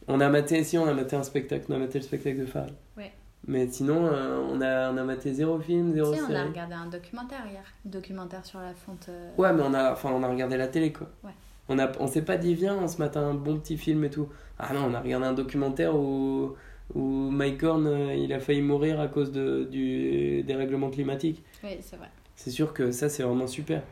On 0.09 0.21
a 0.21 0.29
maté, 0.29 0.65
si, 0.65 0.77
on 0.79 0.87
a 0.87 0.95
maté 0.95 1.17
un 1.17 1.23
spectacle, 1.23 1.67
on 1.69 1.75
a 1.75 1.79
maté 1.79 1.99
le 1.99 2.05
spectacle 2.05 2.39
de 2.41 2.47
Farid. 2.47 2.75
Ouais. 2.97 3.13
Mais 3.47 3.69
sinon, 3.69 4.07
euh, 4.07 4.39
on, 4.51 4.61
a, 4.61 4.91
on 4.93 4.97
a 4.97 5.05
maté 5.05 5.33
zéro 5.35 5.59
film, 5.61 5.93
zéro 5.93 6.11
Tu 6.13 6.19
sais, 6.19 6.23
on 6.23 6.27
a 6.27 6.29
série. 6.37 6.49
regardé 6.49 6.75
un 6.75 6.87
documentaire 6.87 7.45
hier. 7.51 7.63
Un 7.87 7.91
documentaire 7.91 8.45
sur 8.45 8.59
la 8.61 8.75
fonte. 8.75 9.07
euh, 9.09 9.31
Ouais, 9.39 9.53
mais 9.53 9.63
on 9.65 9.73
a, 9.75 9.93
enfin, 9.93 10.11
on 10.13 10.23
a 10.23 10.29
regardé 10.29 10.57
la 10.57 10.67
télé, 10.69 10.93
quoi. 10.93 11.07
Ouais. 11.25 11.31
On, 11.71 11.79
a, 11.79 11.91
on 12.01 12.07
s'est 12.07 12.25
pas 12.25 12.37
dit, 12.37 12.55
viens, 12.55 12.77
on 12.77 12.89
se 12.89 12.99
mate 12.99 13.17
un 13.17 13.35
bon 13.35 13.59
petit 13.59 13.79
film 13.79 14.05
et 14.05 14.11
tout. 14.11 14.29
Ah 14.59 14.75
non, 14.75 14.85
on 14.87 14.95
a 14.95 15.01
regardé 15.01 15.27
un 15.27 15.33
documentaire 15.33 15.97
où, 15.97 16.55
où 16.95 17.31
Mike 17.31 17.63
Horn, 17.63 17.87
euh, 17.87 18.15
il 18.15 18.33
a 18.35 18.41
failli 18.41 18.63
mourir 18.63 19.01
à 19.01 19.09
cause 19.09 19.33
de, 19.33 19.65
du 19.71 20.43
dérèglement 20.45 20.91
climatique. 20.91 21.43
Oui, 21.63 21.79
c'est 21.83 21.97
vrai. 21.97 22.11
C'est 22.37 22.51
sûr 22.51 22.75
que 22.75 22.91
ça, 22.93 23.09
c'est 23.09 23.23
vraiment 23.23 23.47
super. 23.47 23.83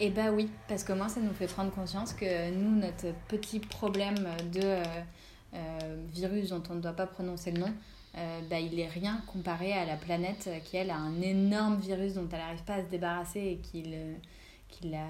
Et 0.00 0.10
bah 0.10 0.32
oui, 0.32 0.50
parce 0.68 0.84
que 0.84 0.92
moi, 0.92 1.08
ça 1.08 1.20
nous 1.20 1.32
fait 1.32 1.46
prendre 1.46 1.70
conscience 1.70 2.12
que 2.14 2.50
nous, 2.50 2.70
notre 2.76 3.14
petit 3.28 3.60
problème 3.60 4.16
de 4.52 4.60
euh, 4.62 4.82
euh, 5.54 5.78
virus 6.12 6.48
dont 6.50 6.62
on 6.70 6.74
ne 6.74 6.80
doit 6.80 6.92
pas 6.94 7.06
prononcer 7.06 7.52
le 7.52 7.60
nom, 7.60 7.72
euh, 8.16 8.40
bah, 8.50 8.58
il 8.60 8.78
est 8.80 8.88
rien 8.88 9.22
comparé 9.26 9.72
à 9.72 9.84
la 9.84 9.96
planète 9.96 10.50
qui, 10.64 10.76
elle, 10.76 10.90
a 10.90 10.96
un 10.96 11.20
énorme 11.20 11.78
virus 11.80 12.14
dont 12.14 12.28
elle 12.32 12.38
n'arrive 12.38 12.64
pas 12.64 12.74
à 12.74 12.82
se 12.84 12.88
débarrasser 12.88 13.40
et 13.40 13.58
qui, 13.58 13.82
le- 13.84 14.16
qui, 14.68 14.88
la, 14.90 15.06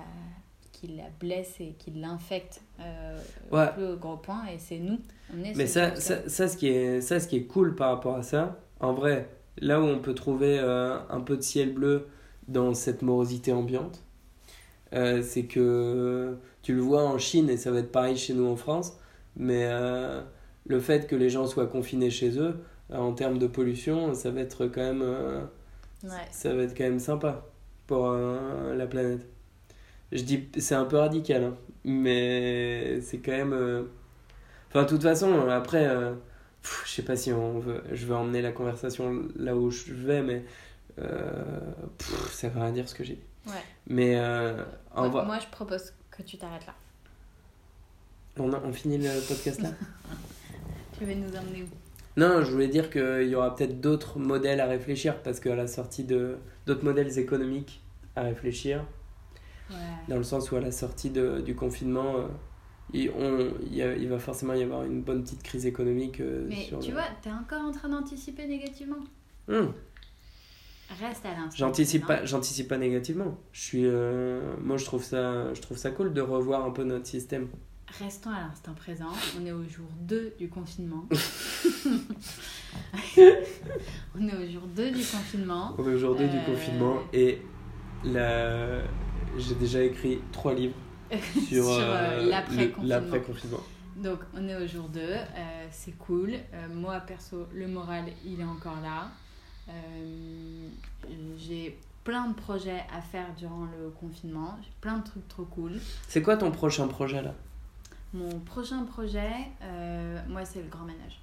qui 0.82 0.96
la 0.96 1.04
blesse 1.20 1.54
et 1.60 1.74
qui 1.78 1.92
l'infecte 1.92 2.60
euh, 2.80 3.18
Ouais. 3.52 3.68
au 3.68 3.72
plus 3.72 3.96
gros 3.96 4.16
point. 4.16 4.42
Et 4.52 4.58
c'est 4.58 4.78
nous. 4.78 4.98
On 5.34 5.42
est 5.44 5.54
Mais 5.54 5.66
ça, 5.66 5.94
ça, 5.96 6.28
ça, 6.28 6.48
ce 6.48 6.56
qui 6.56 6.68
est, 6.68 7.00
ça, 7.00 7.20
ce 7.20 7.28
qui 7.28 7.36
est 7.36 7.44
cool 7.44 7.74
par 7.76 7.90
rapport 7.90 8.16
à 8.16 8.22
ça, 8.22 8.58
en 8.80 8.92
vrai, 8.92 9.28
là 9.58 9.80
où 9.80 9.84
on 9.84 10.00
peut 10.00 10.14
trouver 10.14 10.58
euh, 10.58 10.98
un 11.08 11.20
peu 11.20 11.36
de 11.36 11.42
ciel 11.42 11.72
bleu 11.72 12.08
dans 12.48 12.74
cette 12.74 13.02
morosité 13.02 13.52
ambiante, 13.52 14.02
euh, 14.92 15.22
c'est 15.22 15.44
que 15.44 16.36
tu 16.62 16.74
le 16.74 16.80
vois 16.80 17.04
en 17.04 17.18
Chine 17.18 17.48
et 17.48 17.56
ça 17.56 17.70
va 17.70 17.78
être 17.78 17.92
pareil 17.92 18.16
chez 18.16 18.34
nous 18.34 18.46
en 18.46 18.56
France, 18.56 18.98
mais 19.36 19.64
euh, 19.66 20.20
le 20.66 20.80
fait 20.80 21.06
que 21.06 21.14
les 21.16 21.30
gens 21.30 21.46
soient 21.46 21.66
confinés 21.68 22.10
chez 22.10 22.38
eux, 22.38 22.56
en 22.92 23.12
termes 23.12 23.38
de 23.38 23.46
pollution, 23.46 24.12
ça 24.14 24.30
va 24.30 24.40
être 24.40 24.66
quand 24.66 24.82
même, 24.82 25.02
Ouais. 26.02 26.10
ça 26.32 26.52
va 26.52 26.62
être 26.64 26.76
quand 26.76 26.84
même 26.84 26.98
sympa 26.98 27.46
pour 27.86 28.10
la 28.12 28.86
planète. 28.86 29.26
Je 30.12 30.22
dis, 30.22 30.48
c'est 30.58 30.74
un 30.74 30.84
peu 30.84 30.98
radical, 30.98 31.42
hein, 31.44 31.54
mais 31.84 33.00
c'est 33.00 33.18
quand 33.18 33.32
même. 33.32 33.52
euh, 33.52 33.84
Enfin, 34.68 34.84
de 34.84 34.88
toute 34.88 35.02
façon, 35.02 35.48
après, 35.50 35.86
euh, 35.86 36.12
pff, 36.62 36.84
je 36.86 36.90
sais 36.92 37.02
pas 37.02 37.16
si 37.16 37.32
on 37.32 37.58
veut, 37.58 37.82
je 37.92 38.06
veux 38.06 38.14
emmener 38.14 38.40
la 38.42 38.52
conversation 38.52 39.22
là 39.36 39.54
où 39.56 39.70
je 39.70 39.92
vais, 39.92 40.22
mais 40.22 40.44
euh, 40.98 41.42
pff, 41.98 42.32
ça 42.32 42.48
veut 42.48 42.60
rien 42.60 42.72
dire 42.72 42.88
ce 42.88 42.94
que 42.94 43.04
j'ai 43.04 43.14
dit. 43.14 43.22
Ouais. 43.46 43.62
Mais 43.86 44.16
euh, 44.18 44.64
en 44.94 45.08
Moi, 45.10 45.24
moi, 45.24 45.38
je 45.40 45.46
propose 45.48 45.92
que 46.10 46.22
tu 46.22 46.38
t'arrêtes 46.38 46.66
là. 46.66 46.74
on, 48.38 48.52
a- 48.52 48.62
on 48.64 48.72
finit 48.72 48.98
le 48.98 49.10
podcast 49.28 49.60
là? 49.62 49.70
Tu 50.98 51.04
veux 51.04 51.14
nous 51.14 51.34
emmener 51.36 51.62
où? 51.64 51.66
Non, 52.20 52.42
je 52.44 52.50
voulais 52.50 52.68
dire 52.68 52.90
qu'il 52.90 53.26
y 53.28 53.34
aura 53.34 53.54
peut-être 53.56 53.80
d'autres 53.80 54.18
modèles 54.18 54.60
à 54.60 54.66
réfléchir 54.66 55.22
parce 55.22 55.40
qu'à 55.40 55.54
la 55.56 55.66
sortie 55.66 56.04
de 56.04 56.36
d'autres 56.66 56.84
modèles 56.84 57.18
économiques 57.18 57.82
à 58.16 58.22
réfléchir, 58.22 58.84
Ouais. 59.70 59.76
dans 60.08 60.16
le 60.16 60.22
sens 60.24 60.50
où 60.50 60.56
à 60.56 60.60
la 60.60 60.72
sortie 60.72 61.10
de, 61.10 61.40
du 61.40 61.54
confinement, 61.54 62.16
euh, 62.16 62.26
il, 62.92 63.10
on, 63.10 63.52
il, 63.66 63.74
y 63.74 63.82
a- 63.82 63.94
il 63.96 64.08
va 64.08 64.18
forcément 64.18 64.52
y 64.54 64.62
avoir 64.62 64.82
une 64.84 65.02
bonne 65.02 65.22
petite 65.22 65.42
crise 65.42 65.64
économique. 65.66 66.20
euh, 66.20 66.46
Mais 66.48 66.64
sur 66.64 66.78
tu 66.80 66.88
le- 66.88 66.94
vois, 66.96 67.06
t'es 67.22 67.30
encore 67.30 67.62
en 67.62 67.72
train 67.72 67.88
d'anticiper 67.88 68.46
négativement. 68.46 68.96
Hum, 69.48 69.72
Reste 71.00 71.24
à 71.24 71.30
l'instant. 71.30 71.56
J'anticipe 71.56 72.02
présent. 72.04 72.20
pas, 72.20 72.26
j'anticipe 72.26 72.68
pas 72.68 72.76
négativement. 72.76 73.38
Je 73.52 73.60
suis, 73.62 73.86
euh, 73.86 74.54
moi 74.60 74.76
je 74.76 74.84
trouve 74.84 75.02
ça, 75.02 75.54
je 75.54 75.60
trouve 75.62 75.78
ça 75.78 75.90
cool 75.90 76.12
de 76.12 76.20
revoir 76.20 76.66
un 76.66 76.70
peu 76.70 76.84
notre 76.84 77.06
système. 77.06 77.48
Restons 77.98 78.30
à 78.30 78.40
l'instant 78.40 78.74
présent. 78.74 79.08
On 79.40 79.46
est 79.46 79.52
au 79.52 79.64
jour 79.64 79.86
2 80.02 80.34
du 80.38 80.48
confinement. 80.50 81.04
On 84.14 84.28
est 84.28 84.34
au 84.36 84.50
jour 84.50 84.62
2 84.76 84.90
du 84.90 84.98
confinement. 85.04 85.74
Aujourd'hui 85.78 86.28
du 86.28 86.36
Euh, 86.36 86.44
confinement 86.46 86.96
et 87.12 87.40
la... 88.04 88.80
j'ai 89.38 89.54
déjà 89.54 89.82
écrit 89.82 90.20
trois 90.32 90.54
livres 90.54 90.74
sur, 91.10 91.64
Sur, 91.64 91.68
euh, 91.70 92.20
euh, 92.22 92.30
l'après-confinement. 92.82 93.60
Donc, 93.96 94.20
on 94.34 94.48
est 94.48 94.56
au 94.56 94.66
jour 94.66 94.88
2. 94.88 95.00
euh, 95.00 95.66
c'est 95.70 95.96
cool. 95.98 96.32
Euh, 96.32 96.68
moi, 96.72 97.00
perso, 97.00 97.46
le 97.52 97.68
moral, 97.68 98.04
il 98.24 98.40
est 98.40 98.44
encore 98.44 98.80
là. 98.80 99.10
J'ai 101.38 101.78
plein 102.04 102.28
de 102.28 102.34
projets 102.34 102.82
à 102.94 103.00
faire 103.00 103.26
durant 103.36 103.64
le 103.66 103.90
confinement. 103.90 104.58
J'ai 104.62 104.70
plein 104.80 104.98
de 104.98 105.04
trucs 105.04 105.28
trop 105.28 105.44
cool. 105.44 105.78
C'est 106.08 106.22
quoi 106.22 106.36
ton 106.36 106.50
prochain 106.50 106.88
projet 106.88 107.22
là? 107.22 107.34
Mon 108.14 108.40
prochain 108.40 108.84
projet, 108.84 109.30
moi, 110.28 110.44
c'est 110.44 110.62
le 110.62 110.68
grand 110.68 110.84
ménage. 110.84 111.20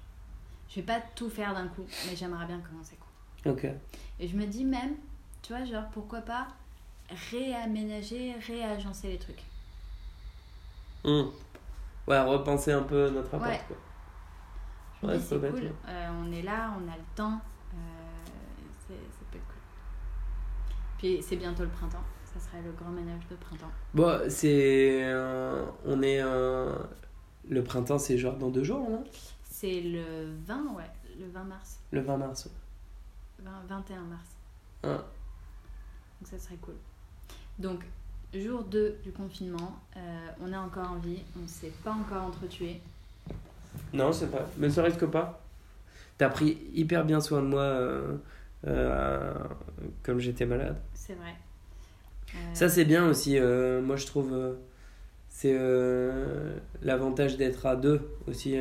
Je 0.68 0.76
vais 0.76 0.82
pas 0.86 1.00
tout 1.16 1.28
faire 1.28 1.52
d'un 1.54 1.66
coup, 1.66 1.84
mais 2.08 2.14
j'aimerais 2.16 2.46
bien 2.46 2.60
commencer 2.60 2.96
quoi. 2.98 3.52
Ok. 3.52 3.66
Et 4.20 4.28
je 4.28 4.36
me 4.36 4.46
dis 4.46 4.64
même, 4.64 4.94
tu 5.42 5.52
vois, 5.52 5.64
genre, 5.64 5.88
pourquoi 5.92 6.20
pas 6.20 6.46
réaménager, 7.30 8.34
réagencer 8.46 9.08
les 9.08 9.18
trucs. 9.18 9.42
Hum. 11.04 11.30
Ouais, 12.06 12.20
repenser 12.20 12.72
un 12.72 12.82
peu 12.82 13.10
notre 13.10 13.34
appart. 13.34 13.50
Ouais. 13.50 13.60
quoi. 13.68 13.76
Je 15.02 15.06
Ouais, 15.06 15.18
c'est 15.20 15.38
cool, 15.40 15.50
bête, 15.60 15.72
euh, 15.88 16.08
on 16.22 16.30
est 16.32 16.42
là, 16.42 16.72
on 16.78 16.82
a 16.90 16.94
le 16.96 17.02
temps, 17.14 17.40
euh, 17.72 17.76
c'est- 18.86 18.94
peut 19.30 19.38
être 19.38 19.46
cool. 19.46 19.54
Puis 20.98 21.22
c'est 21.22 21.36
bientôt 21.36 21.62
le 21.62 21.70
printemps, 21.70 22.04
ça 22.34 22.38
serait 22.38 22.60
le 22.62 22.72
grand 22.72 22.90
ménage 22.90 23.26
de 23.30 23.36
printemps. 23.36 23.70
Bon, 23.94 24.20
c'est. 24.28 25.02
euh, 25.04 25.64
on 25.86 26.02
est. 26.02 26.20
le 27.48 27.64
printemps, 27.64 27.98
c'est 27.98 28.18
genre 28.18 28.36
dans 28.36 28.50
deux 28.50 28.62
jours, 28.64 28.88
là? 28.90 28.98
C'est 29.42 29.80
le 29.80 30.34
20, 30.46 30.74
ouais, 30.74 30.90
le 31.18 31.26
20 31.28 31.44
mars, 31.44 31.80
Le 31.92 32.00
20 32.00 32.16
mars. 32.18 32.48
20 33.38 33.50
21 33.68 34.02
mars. 34.02 34.28
Ah. 34.82 34.88
Donc 34.88 36.24
ça 36.24 36.38
serait 36.38 36.56
cool. 36.56 36.76
Donc, 37.60 37.80
jour 38.32 38.64
2 38.64 38.96
du 39.04 39.12
confinement, 39.12 39.78
euh, 39.94 40.00
on 40.42 40.50
est 40.50 40.56
encore 40.56 40.92
en 40.92 40.96
vie, 40.96 41.18
on 41.38 41.42
ne 41.42 41.46
s'est 41.46 41.72
pas 41.84 41.92
encore 41.92 42.22
entretué. 42.22 42.80
Non, 43.92 44.12
c'est 44.12 44.30
pas. 44.30 44.48
Mais 44.56 44.70
ça 44.70 44.82
risque 44.82 45.04
pas. 45.04 45.44
T'as 46.16 46.30
pris 46.30 46.58
hyper 46.74 47.04
bien 47.04 47.20
soin 47.20 47.42
de 47.42 47.46
moi 47.46 47.62
euh, 47.62 48.16
euh, 48.66 49.34
comme 50.02 50.20
j'étais 50.20 50.46
malade. 50.46 50.76
C'est 50.94 51.14
vrai. 51.14 51.34
Ça, 52.54 52.68
c'est 52.68 52.84
bien 52.84 53.06
aussi. 53.06 53.38
moi, 53.40 53.96
je 53.96 54.06
trouve. 54.06 54.56
c'est 55.28 55.58
l'avantage 56.82 57.36
d'être 57.36 57.66
à 57.66 57.76
deux 57.76 58.00
aussi. 58.26 58.56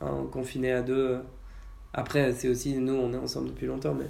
en 0.00 0.24
confiné 0.24 0.72
à 0.72 0.82
deux. 0.82 1.20
Après, 1.94 2.32
c'est 2.32 2.48
aussi. 2.48 2.76
Nous, 2.76 2.94
on 2.94 3.12
est 3.12 3.18
ensemble 3.18 3.48
depuis 3.48 3.66
longtemps, 3.66 3.94
mais. 3.94 4.08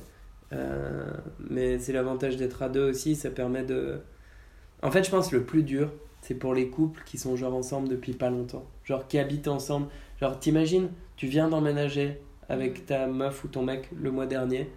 Euh, 0.52 1.10
mais 1.38 1.78
c'est 1.78 1.92
l'avantage 1.92 2.36
d'être 2.36 2.62
à 2.62 2.68
deux 2.68 2.88
aussi. 2.90 3.16
Ça 3.16 3.30
permet 3.30 3.62
de. 3.62 4.00
En 4.82 4.90
fait, 4.90 5.04
je 5.04 5.10
pense 5.10 5.28
que 5.28 5.36
le 5.36 5.44
plus 5.44 5.62
dur, 5.62 5.92
c'est 6.22 6.34
pour 6.34 6.54
les 6.54 6.68
couples 6.70 7.02
qui 7.04 7.18
sont 7.18 7.36
genre 7.36 7.54
ensemble 7.54 7.88
depuis 7.88 8.12
pas 8.12 8.30
longtemps. 8.30 8.66
Genre 8.84 9.06
qui 9.06 9.18
habitent 9.18 9.48
ensemble. 9.48 9.88
Genre, 10.20 10.38
t'imagines, 10.38 10.90
tu 11.16 11.26
viens 11.26 11.48
d'emménager 11.48 12.20
avec 12.48 12.86
ta 12.86 13.06
meuf 13.06 13.44
ou 13.44 13.48
ton 13.48 13.62
mec 13.62 13.88
le 13.96 14.10
mois 14.10 14.26
dernier. 14.26 14.70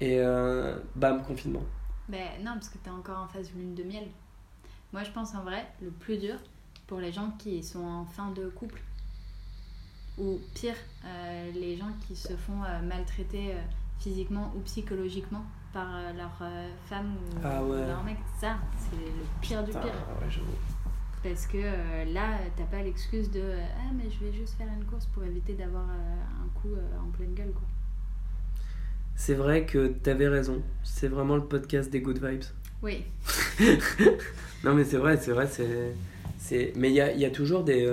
Et 0.00 0.18
euh, 0.20 0.76
bam, 0.94 1.22
confinement. 1.22 1.62
Ben 2.08 2.28
non, 2.40 2.52
parce 2.54 2.68
que 2.68 2.78
tu 2.78 2.88
es 2.88 2.92
encore 2.92 3.18
en 3.18 3.28
phase 3.28 3.50
lune 3.54 3.74
de 3.74 3.82
miel. 3.82 4.04
Moi, 4.92 5.02
je 5.02 5.10
pense 5.10 5.34
en 5.34 5.42
vrai, 5.42 5.66
le 5.80 5.90
plus 5.90 6.18
dur 6.18 6.36
pour 6.86 7.00
les 7.00 7.12
gens 7.12 7.32
qui 7.38 7.62
sont 7.62 7.84
en 7.84 8.04
fin 8.04 8.30
de 8.30 8.48
couple, 8.48 8.80
ou 10.18 10.38
pire, 10.54 10.76
euh, 11.04 11.50
les 11.52 11.76
gens 11.76 11.90
qui 12.06 12.14
se 12.14 12.34
font 12.36 12.62
euh, 12.62 12.80
maltraiter 12.82 13.54
physiquement 13.98 14.52
ou 14.56 14.60
psychologiquement 14.60 15.44
par 15.72 15.88
euh, 15.94 16.12
leur 16.14 16.30
euh, 16.42 16.68
femme 16.88 17.14
ou 17.16 17.38
Ah 17.44 17.62
ouais. 17.62 17.86
leur 17.86 18.02
mec, 18.04 18.16
ça, 18.40 18.56
c'est 18.78 18.96
le 18.96 19.10
pire 19.40 19.62
du 19.64 19.70
pire. 19.72 19.82
ouais. 19.84 20.42
Parce 21.22 21.46
que 21.46 21.58
euh, 21.58 22.04
là, 22.12 22.38
t'as 22.56 22.64
pas 22.64 22.82
l'excuse 22.82 23.30
de 23.30 23.42
Ah, 23.42 23.90
mais 23.96 24.04
je 24.10 24.24
vais 24.24 24.32
juste 24.32 24.54
faire 24.56 24.68
une 24.78 24.84
course 24.84 25.06
pour 25.06 25.24
éviter 25.24 25.54
d'avoir 25.54 25.84
euh, 25.88 26.44
un 26.44 26.60
coup 26.60 26.74
euh, 26.74 26.98
en 27.04 27.10
pleine 27.10 27.34
gueule, 27.34 27.52
quoi. 27.52 27.66
C'est 29.16 29.34
vrai 29.34 29.64
que 29.64 29.88
t'avais 29.88 30.28
raison. 30.28 30.62
C'est 30.84 31.08
vraiment 31.08 31.36
le 31.36 31.44
podcast 31.44 31.90
des 31.90 32.00
good 32.00 32.24
vibes. 32.24 32.44
Oui, 32.82 33.04
Non, 34.64 34.74
mais 34.74 34.84
c'est 34.84 34.98
vrai, 34.98 35.16
c'est 35.16 35.32
vrai, 35.32 35.48
c'est. 36.38 36.72
Mais 36.76 36.90
il 36.90 36.94
y 36.94 37.00
a, 37.00 37.12
il 37.12 37.18
y 37.20 37.24
a 37.24 37.30
toujours 37.30 37.64
des. 37.64 37.86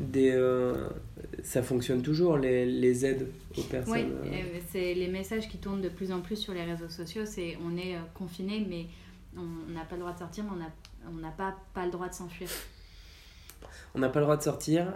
Des 0.00 0.30
euh, 0.32 0.88
ça 1.42 1.62
fonctionne 1.62 2.02
toujours, 2.02 2.36
les, 2.36 2.66
les 2.66 3.06
aides 3.06 3.28
aux 3.56 3.62
personnes. 3.62 3.94
Oui, 3.94 4.30
euh. 4.30 4.34
euh, 4.56 4.60
c'est 4.70 4.94
les 4.94 5.08
messages 5.08 5.48
qui 5.48 5.58
tournent 5.58 5.80
de 5.80 5.88
plus 5.88 6.12
en 6.12 6.20
plus 6.20 6.36
sur 6.36 6.52
les 6.52 6.64
réseaux 6.64 6.88
sociaux. 6.88 7.22
C'est 7.24 7.56
on 7.64 7.76
est 7.76 7.94
euh, 7.94 8.00
confiné, 8.14 8.64
mais 8.68 8.86
on 9.36 9.72
n'a 9.72 9.84
pas 9.84 9.94
le 9.96 10.00
droit 10.00 10.12
de 10.12 10.18
sortir, 10.18 10.44
mais 10.44 10.50
on 10.50 10.56
n'a 10.56 11.28
on 11.28 11.36
pas, 11.36 11.54
pas 11.74 11.84
le 11.84 11.90
droit 11.90 12.08
de 12.08 12.14
s'enfuir. 12.14 12.48
On 13.94 13.98
n'a 13.98 14.10
pas 14.10 14.20
le 14.20 14.26
droit 14.26 14.36
de 14.36 14.42
sortir, 14.42 14.92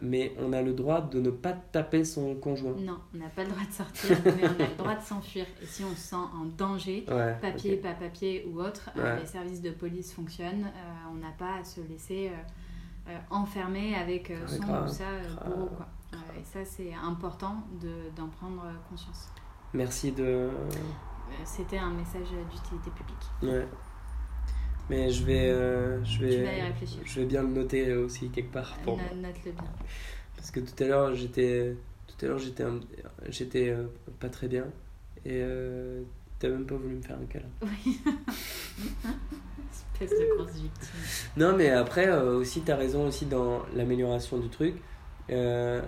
mais 0.00 0.32
on 0.40 0.52
a 0.54 0.62
le 0.62 0.72
droit 0.72 1.02
de 1.02 1.20
ne 1.20 1.30
pas 1.30 1.52
taper 1.52 2.04
son 2.04 2.34
conjoint. 2.34 2.74
Non, 2.78 2.98
on 3.14 3.18
n'a 3.18 3.28
pas 3.28 3.44
le 3.44 3.50
droit 3.50 3.64
de 3.66 3.72
sortir, 3.72 4.16
mais 4.24 4.42
on 4.44 4.62
a 4.64 4.68
le 4.68 4.76
droit 4.76 4.94
de 4.94 5.02
s'enfuir. 5.02 5.44
Et 5.62 5.66
si 5.66 5.84
on 5.84 5.94
se 5.94 6.00
sent 6.00 6.16
en 6.16 6.46
danger, 6.56 7.04
Ouais. 7.08 7.36
papier, 7.40 7.76
pas 7.76 7.92
papier 7.92 8.46
ou 8.50 8.60
autre, 8.60 8.90
Ouais. 8.96 9.20
les 9.20 9.26
services 9.26 9.60
de 9.60 9.70
police 9.70 10.12
fonctionnent. 10.12 10.66
on 11.12 11.16
n'a 11.16 11.32
pas 11.38 11.60
à 11.60 11.64
se 11.64 11.80
laisser 11.82 12.30
euh, 13.08 13.18
enfermer 13.30 13.94
avec 13.96 14.30
euh, 14.30 14.46
son 14.46 14.58
grave, 14.62 14.88
ou 14.88 14.92
ça 14.92 15.04
euh, 15.04 15.34
bourreau. 15.44 15.66
Quoi. 15.76 15.86
Et 16.38 16.44
ça, 16.44 16.64
c'est 16.64 16.92
important 16.94 17.56
de- 17.80 18.10
d'en 18.16 18.28
prendre 18.28 18.62
conscience. 18.88 19.30
Merci 19.74 20.12
de. 20.12 20.50
C'était 21.44 21.78
un 21.78 21.90
message 21.90 22.28
d'utilité 22.50 22.90
publique. 22.90 23.26
Ouais. 23.42 23.66
Mais 24.90 25.10
je 25.10 25.24
vais. 25.24 25.48
euh, 25.50 26.04
je 26.04 26.18
vais. 26.20 26.72
Je 27.04 27.20
vais 27.20 27.26
bien 27.26 27.42
le 27.42 27.48
noter 27.48 27.94
aussi 27.94 28.28
quelque 28.30 28.52
part 28.52 28.76
pour. 28.84 28.98
No- 28.98 29.02
Note-le 29.22 29.52
bien. 29.52 29.64
Parce 30.36 30.50
que 30.50 30.60
tout 30.60 30.82
à 30.82 30.86
l'heure, 30.86 31.14
j'étais. 31.14 31.76
Tout 32.06 32.26
à 32.26 32.28
l'heure, 32.28 32.38
j'étais. 32.38 32.64
J'étais 33.28 33.70
euh, 33.70 33.86
pas 34.20 34.28
très 34.28 34.48
bien. 34.48 34.64
Et 35.24 35.40
euh, 35.40 36.02
t'as 36.38 36.48
même 36.48 36.66
pas 36.66 36.74
voulu 36.74 36.96
me 36.96 37.02
faire 37.02 37.16
un 37.18 37.26
câlin. 37.26 37.48
Oui. 37.62 38.00
Espèce 40.02 40.18
de 40.18 40.34
grosse 40.36 40.54
victime. 40.54 40.88
Non, 41.36 41.56
mais 41.56 41.70
après, 41.70 42.08
euh, 42.08 42.36
aussi, 42.38 42.62
t'as 42.62 42.76
raison 42.76 43.06
aussi 43.06 43.26
dans 43.26 43.62
l'amélioration 43.74 44.38
du 44.38 44.48
truc. 44.48 44.74
Euh, 45.30 45.80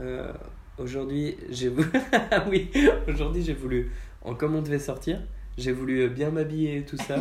euh, 0.00 0.32
aujourd'hui, 0.78 1.36
j'ai 1.50 1.68
voulu. 1.68 1.88
Oui, 2.48 2.70
aujourd'hui, 3.08 3.42
j'ai 3.42 3.54
voulu. 3.54 3.90
En, 4.22 4.34
comme 4.34 4.54
on 4.54 4.62
devait 4.62 4.78
sortir, 4.78 5.20
j'ai 5.58 5.72
voulu 5.72 6.08
bien 6.08 6.30
m'habiller 6.30 6.78
et 6.78 6.84
tout 6.84 6.96
ça. 6.96 7.16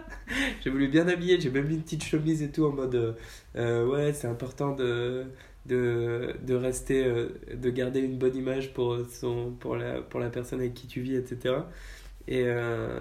j'ai 0.61 0.71
voulu 0.71 0.89
bien 0.89 1.09
habiller, 1.09 1.41
j'ai 1.41 1.51
même 1.51 1.67
mis 1.67 1.75
une 1.75 1.83
petite 1.83 2.05
chemise 2.05 2.43
et 2.43 2.51
tout 2.51 2.65
en 2.65 2.73
mode. 2.73 3.17
ouais, 3.57 4.13
c'est 4.13 4.29
important 4.29 4.75
de. 4.75 5.27
De, 5.67 6.35
de 6.47 6.55
rester, 6.55 7.05
euh, 7.05 7.29
de 7.55 7.69
garder 7.69 8.01
une 8.01 8.17
bonne 8.17 8.35
image 8.35 8.73
pour, 8.73 8.97
son, 9.11 9.51
pour, 9.61 9.77
la, 9.77 10.01
pour 10.01 10.19
la 10.19 10.31
personne 10.31 10.61
avec 10.61 10.73
qui 10.73 10.87
tu 10.87 11.03
vis, 11.03 11.17
etc. 11.17 11.57
Et, 12.27 12.45
euh, 12.47 13.01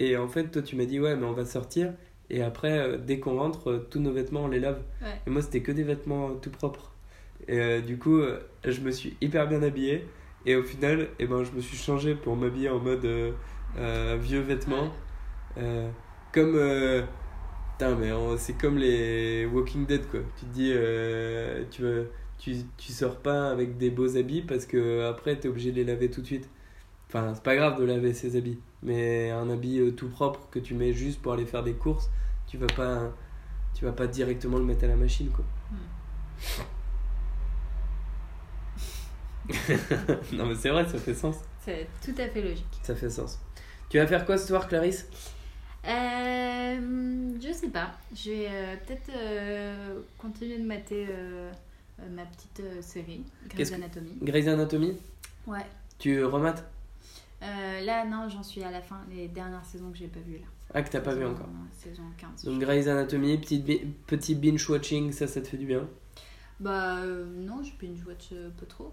et 0.00 0.16
en 0.16 0.28
fait, 0.28 0.44
toi, 0.50 0.62
tu 0.62 0.76
m'as 0.76 0.86
dit, 0.86 0.98
ouais, 0.98 1.14
mais 1.14 1.26
on 1.26 1.34
va 1.34 1.44
sortir. 1.44 1.92
Et 2.30 2.42
après, 2.42 2.78
euh, 2.78 2.96
dès 2.96 3.20
qu'on 3.20 3.38
rentre, 3.38 3.70
euh, 3.70 3.86
tous 3.90 4.00
nos 4.00 4.12
vêtements, 4.12 4.44
on 4.44 4.48
les 4.48 4.58
lave. 4.58 4.82
Ouais. 5.02 5.08
Et 5.26 5.30
moi, 5.30 5.42
c'était 5.42 5.60
que 5.60 5.72
des 5.72 5.82
vêtements 5.82 6.30
euh, 6.30 6.34
tout 6.40 6.50
propres. 6.50 6.94
Et 7.48 7.80
du 7.80 7.98
coup, 7.98 8.20
je 8.64 8.80
me 8.80 8.90
suis 8.90 9.16
hyper 9.20 9.48
bien 9.48 9.62
habillé. 9.62 10.06
Et 10.46 10.56
au 10.56 10.62
final, 10.62 11.08
eh 11.18 11.26
ben, 11.26 11.42
je 11.42 11.52
me 11.52 11.60
suis 11.60 11.76
changé 11.76 12.14
pour 12.14 12.36
m'habiller 12.36 12.68
en 12.68 12.78
mode 12.78 13.06
vieux 14.20 14.40
vêtements. 14.40 14.92
Comme. 16.32 16.60
putain, 17.72 17.96
mais 17.96 18.10
c'est 18.36 18.52
comme 18.58 18.76
les 18.76 19.46
Walking 19.46 19.86
Dead, 19.86 20.06
quoi. 20.08 20.20
Tu 20.38 20.44
te 20.44 20.52
dis, 20.52 20.74
tu, 21.70 21.82
tu, 22.38 22.64
tu 22.76 22.92
sors 22.92 23.16
pas 23.16 23.50
avec 23.50 23.78
des 23.78 23.90
beaux 23.90 24.18
habits 24.18 24.42
parce 24.42 24.66
que 24.66 25.08
après, 25.08 25.34
t'es 25.36 25.48
obligé 25.48 25.72
de 25.72 25.76
les 25.76 25.84
laver 25.84 26.10
tout 26.10 26.20
de 26.20 26.26
suite. 26.26 26.48
Enfin, 27.10 27.34
c'est 27.34 27.42
pas 27.42 27.56
grave 27.56 27.76
de 27.80 27.84
laver 27.84 28.14
ses 28.14 28.36
habits. 28.36 28.60
Mais 28.84 29.30
un 29.30 29.50
habit 29.50 29.80
euh, 29.80 29.90
tout 29.90 30.08
propre 30.08 30.46
que 30.48 30.60
tu 30.60 30.74
mets 30.74 30.92
juste 30.92 31.20
pour 31.20 31.32
aller 31.32 31.44
faire 31.44 31.64
des 31.64 31.72
courses, 31.72 32.08
tu 32.46 32.56
vas 32.56 32.68
pas, 32.68 33.12
tu 33.74 33.84
vas 33.84 33.90
pas 33.90 34.06
directement 34.06 34.58
le 34.58 34.64
mettre 34.64 34.84
à 34.84 34.86
la 34.86 34.94
machine, 34.94 35.28
quoi. 35.30 35.44
non, 40.32 40.46
mais 40.46 40.54
c'est 40.54 40.68
vrai, 40.68 40.86
ça 40.86 40.98
fait 40.98 41.14
sens. 41.14 41.34
C'est 41.64 41.88
tout 42.00 42.14
à 42.16 42.28
fait 42.28 42.42
logique. 42.42 42.78
Ça 42.84 42.94
fait 42.94 43.10
sens. 43.10 43.40
Tu 43.88 43.98
vas 43.98 44.06
faire 44.06 44.24
quoi 44.24 44.38
ce 44.38 44.46
soir, 44.46 44.68
Clarisse? 44.68 45.08
Euh, 45.84 47.32
je 47.42 47.52
sais 47.52 47.70
pas. 47.70 47.90
Je 48.14 48.30
vais 48.30 48.46
euh, 48.48 48.76
peut-être 48.86 49.10
euh, 49.16 49.98
continuer 50.16 50.58
de 50.58 50.64
mater 50.64 51.08
ma 52.08 52.24
petite 52.24 52.62
série, 52.82 53.24
Grey's 53.48 53.72
Anatomy. 53.72 54.12
Grey's 54.22 54.46
Anatomy? 54.46 54.96
Ouais. 55.48 55.66
Tu 55.98 56.24
remates? 56.24 56.64
Euh, 57.42 57.80
là, 57.80 58.04
non, 58.04 58.28
j'en 58.28 58.42
suis 58.42 58.62
à 58.62 58.70
la 58.70 58.82
fin, 58.82 59.00
les 59.10 59.28
dernières 59.28 59.64
saisons 59.64 59.90
que 59.90 59.96
j'ai 59.98 60.08
pas 60.08 60.20
vues 60.20 60.38
là. 60.38 60.46
Ah, 60.74 60.82
que 60.82 60.90
t'as 60.90 61.00
pas 61.00 61.14
vu 61.14 61.24
encore. 61.24 61.48
Saison 61.72 62.02
15. 62.18 62.44
Donc 62.44 62.60
Grey's 62.60 62.86
Anatomy, 62.86 63.38
petite 63.38 63.64
bi- 63.64 63.84
petit 64.06 64.34
binge-watching, 64.34 65.10
ça, 65.12 65.26
ça 65.26 65.40
te 65.40 65.48
fait 65.48 65.56
du 65.56 65.66
bien? 65.66 65.88
Bah 66.60 66.98
euh, 66.98 67.24
non, 67.34 67.62
je 67.62 67.72
binge 67.80 68.04
watch 68.06 68.28
euh, 68.32 68.50
pas 68.50 68.66
trop. 68.66 68.92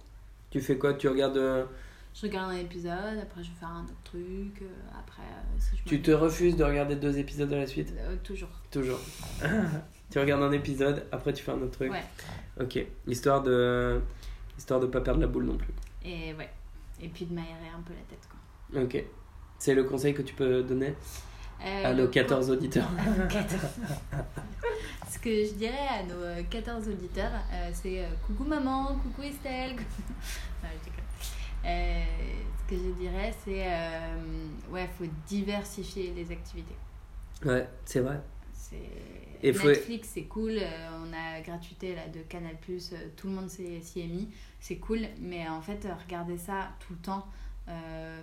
Tu 0.50 0.62
fais 0.62 0.78
quoi? 0.78 0.94
Tu 0.94 1.08
regardes... 1.10 1.36
euh, 1.38 1.66
Je 2.14 2.22
regarde 2.26 2.52
un 2.52 2.56
épisode, 2.58 3.20
après 3.22 3.44
je 3.44 3.50
vais 3.50 3.56
faire 3.60 3.68
un 3.70 3.84
autre 3.84 3.94
truc, 4.06 4.62
euh, 4.62 4.66
après 4.98 5.22
euh, 5.24 5.60
si 5.60 5.76
je 5.78 5.84
Tu 5.84 6.02
te 6.02 6.12
refuses 6.12 6.56
de 6.56 6.64
regarder 6.64 6.96
deux 6.96 7.18
épisodes 7.20 7.52
à 7.52 7.58
la 7.58 7.68
suite? 7.68 7.94
Euh, 8.00 8.16
toujours. 8.24 8.50
Toujours. 8.72 9.00
tu 10.10 10.20
regardes 10.20 10.42
un 10.44 10.52
épisode, 10.54 11.06
après 11.12 11.34
tu 11.34 11.44
fais 11.44 11.52
un 11.52 11.62
autre 11.62 11.72
truc? 11.72 11.92
Ouais. 11.92 12.04
Ok. 12.64 12.80
Histoire 13.08 13.44
de... 13.44 14.00
Histoire 14.58 14.80
de 14.80 14.88
pas 14.88 15.02
perdre 15.02 15.20
la 15.20 15.28
boule 15.28 15.46
non 15.46 15.58
plus. 15.58 15.74
Et 16.04 16.34
ouais. 16.34 16.50
Et 17.02 17.10
puis 17.10 17.26
de 17.26 17.34
m'aérer 17.34 17.70
un 17.78 17.82
peu 17.82 17.94
la 17.94 18.02
tête 18.10 18.28
quoi. 18.30 18.82
Ok. 18.84 19.04
C'est 19.60 19.76
le 19.76 19.84
conseil 19.84 20.14
que 20.14 20.22
tu 20.22 20.34
peux 20.34 20.64
donner 20.64 20.96
Euh, 21.64 21.86
à 21.86 21.94
nos 21.94 22.08
14 22.08 22.50
auditeurs. 22.52 22.90
Ce 25.10 25.20
que 25.20 25.46
je 25.46 25.54
dirais 25.54 25.88
à 26.00 26.04
nos 26.04 26.22
euh, 26.22 26.44
14 26.50 26.88
auditeurs, 26.90 27.32
euh, 27.52 27.70
c'est 27.74 28.04
euh, 28.04 28.08
coucou 28.26 28.44
maman, 28.44 28.96
coucou 29.02 29.24
Estelle. 29.24 29.76
non, 29.76 30.70
je. 30.86 30.92
Euh, 31.68 32.04
ce 32.60 32.70
que 32.70 32.76
je 32.78 32.92
dirais, 33.00 33.34
c'est 33.44 33.64
euh, 33.66 34.16
ouais, 34.70 34.88
faut 34.98 35.06
diversifier 35.28 36.14
les 36.16 36.32
activités. 36.32 36.76
Ouais, 37.46 37.68
c'est 37.86 38.02
vrai. 38.02 38.20
Netflix, 39.44 40.10
c'est 40.14 40.24
cool. 40.24 40.58
euh, 40.58 40.90
on 41.04 41.14
a 41.14 41.42
gratuité 41.42 41.96
là 41.96 42.08
de 42.08 42.20
Canal 42.22 42.56
euh, 42.70 42.96
tout 43.16 43.28
le 43.28 43.34
monde 43.34 43.50
s'y 43.50 43.64
est 43.66 44.08
mis. 44.08 44.30
C'est 44.60 44.78
cool, 44.78 45.02
mais 45.20 45.48
en 45.48 45.62
fait, 45.62 45.86
euh, 45.86 45.94
regardez 46.04 46.38
ça 46.38 46.70
tout 46.80 46.94
le 46.94 47.00
temps. 47.00 47.28
euh, 47.68 48.22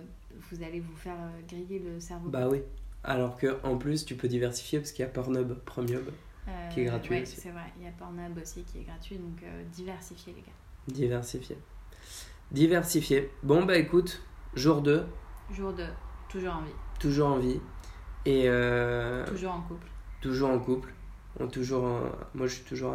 vous 0.51 0.63
allez 0.63 0.79
vous 0.79 0.95
faire 0.95 1.17
griller 1.47 1.79
le 1.79 1.99
cerveau. 1.99 2.29
Bah 2.29 2.47
oui. 2.49 2.61
Alors 3.03 3.37
que 3.37 3.59
en 3.63 3.77
plus, 3.77 4.05
tu 4.05 4.15
peux 4.15 4.27
diversifier 4.27 4.79
parce 4.79 4.91
qu'il 4.91 5.03
y 5.03 5.07
a 5.07 5.11
Pornhub 5.11 5.53
Premium. 5.65 6.03
Qui 6.71 6.81
est 6.81 6.85
gratuit 6.85 7.15
ouais. 7.15 7.25
C'est 7.25 7.49
vrai, 7.49 7.73
il 7.79 7.85
y 7.85 7.87
a 7.87 7.91
Pornhub 7.91 8.37
aussi 8.39 8.63
qui 8.63 8.79
est 8.79 8.83
gratuit, 8.83 9.17
donc 9.17 9.41
diversifiez 9.73 10.33
les 10.33 10.41
gars. 10.41 10.47
Diversifier. 10.87 11.57
Diversifier. 12.51 13.31
Bon, 13.41 13.65
bah 13.65 13.77
écoute, 13.77 14.21
jour 14.53 14.81
2. 14.81 15.05
Jour 15.51 15.73
de 15.73 15.85
toujours 16.29 16.53
en 16.55 16.61
vie. 16.61 16.71
Toujours 16.99 17.27
en 17.29 17.39
vie. 17.39 17.59
Et 18.25 18.47
Toujours 19.27 19.53
en 19.53 19.61
couple. 19.61 19.87
Toujours 20.29 20.49
en 20.49 20.59
couple. 20.59 20.91
On 21.39 21.47
toujours, 21.47 21.83
moi, 22.33 22.47
je 22.47 22.55
suis 22.55 22.63
toujours 22.63 22.93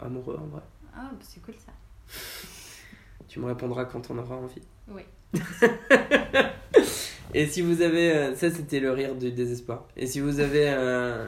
amoureux 0.00 0.38
en 0.42 0.46
vrai. 0.46 0.62
Ah, 0.94 1.10
bah, 1.12 1.18
c'est 1.20 1.42
cool 1.42 1.54
ça. 1.54 1.72
Tu 3.28 3.40
me 3.40 3.46
répondras 3.46 3.84
quand 3.84 4.10
on 4.10 4.18
aura 4.18 4.36
envie. 4.36 4.62
Oui. 4.88 5.02
Et 7.34 7.46
si 7.46 7.60
vous 7.60 7.82
avez. 7.82 8.12
euh, 8.12 8.34
ça, 8.34 8.50
c'était 8.50 8.80
le 8.80 8.92
rire 8.92 9.14
du 9.14 9.30
désespoir. 9.32 9.86
Et 9.96 10.06
si 10.06 10.20
vous 10.20 10.40
avez. 10.40 10.68
euh, 10.70 11.26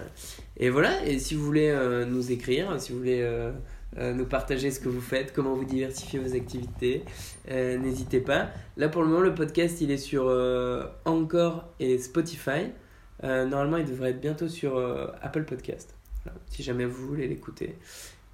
et 0.56 0.70
voilà. 0.70 1.04
Et 1.06 1.18
si 1.18 1.34
vous 1.34 1.44
voulez 1.44 1.68
euh, 1.68 2.06
nous 2.06 2.30
écrire, 2.32 2.80
si 2.80 2.92
vous 2.92 2.98
voulez 2.98 3.20
euh, 3.20 3.50
euh, 3.98 4.14
nous 4.14 4.24
partager 4.24 4.70
ce 4.70 4.80
que 4.80 4.88
vous 4.88 5.00
faites, 5.02 5.32
comment 5.34 5.54
vous 5.54 5.64
diversifiez 5.64 6.18
vos 6.18 6.34
activités, 6.34 7.04
euh, 7.50 7.76
n'hésitez 7.78 8.20
pas. 8.20 8.48
Là, 8.76 8.88
pour 8.88 9.02
le 9.02 9.08
moment, 9.08 9.20
le 9.20 9.34
podcast, 9.34 9.80
il 9.80 9.90
est 9.90 9.98
sur 9.98 10.28
euh, 10.28 10.84
Anchor 11.04 11.66
et 11.80 11.98
Spotify. 11.98 12.70
Euh, 13.24 13.46
normalement, 13.46 13.76
il 13.78 13.86
devrait 13.86 14.10
être 14.10 14.20
bientôt 14.20 14.48
sur 14.48 14.76
euh, 14.76 15.06
Apple 15.22 15.44
Podcast. 15.44 15.94
Voilà, 16.24 16.38
si 16.50 16.62
jamais 16.62 16.84
vous 16.84 17.06
voulez 17.06 17.26
l'écouter. 17.26 17.76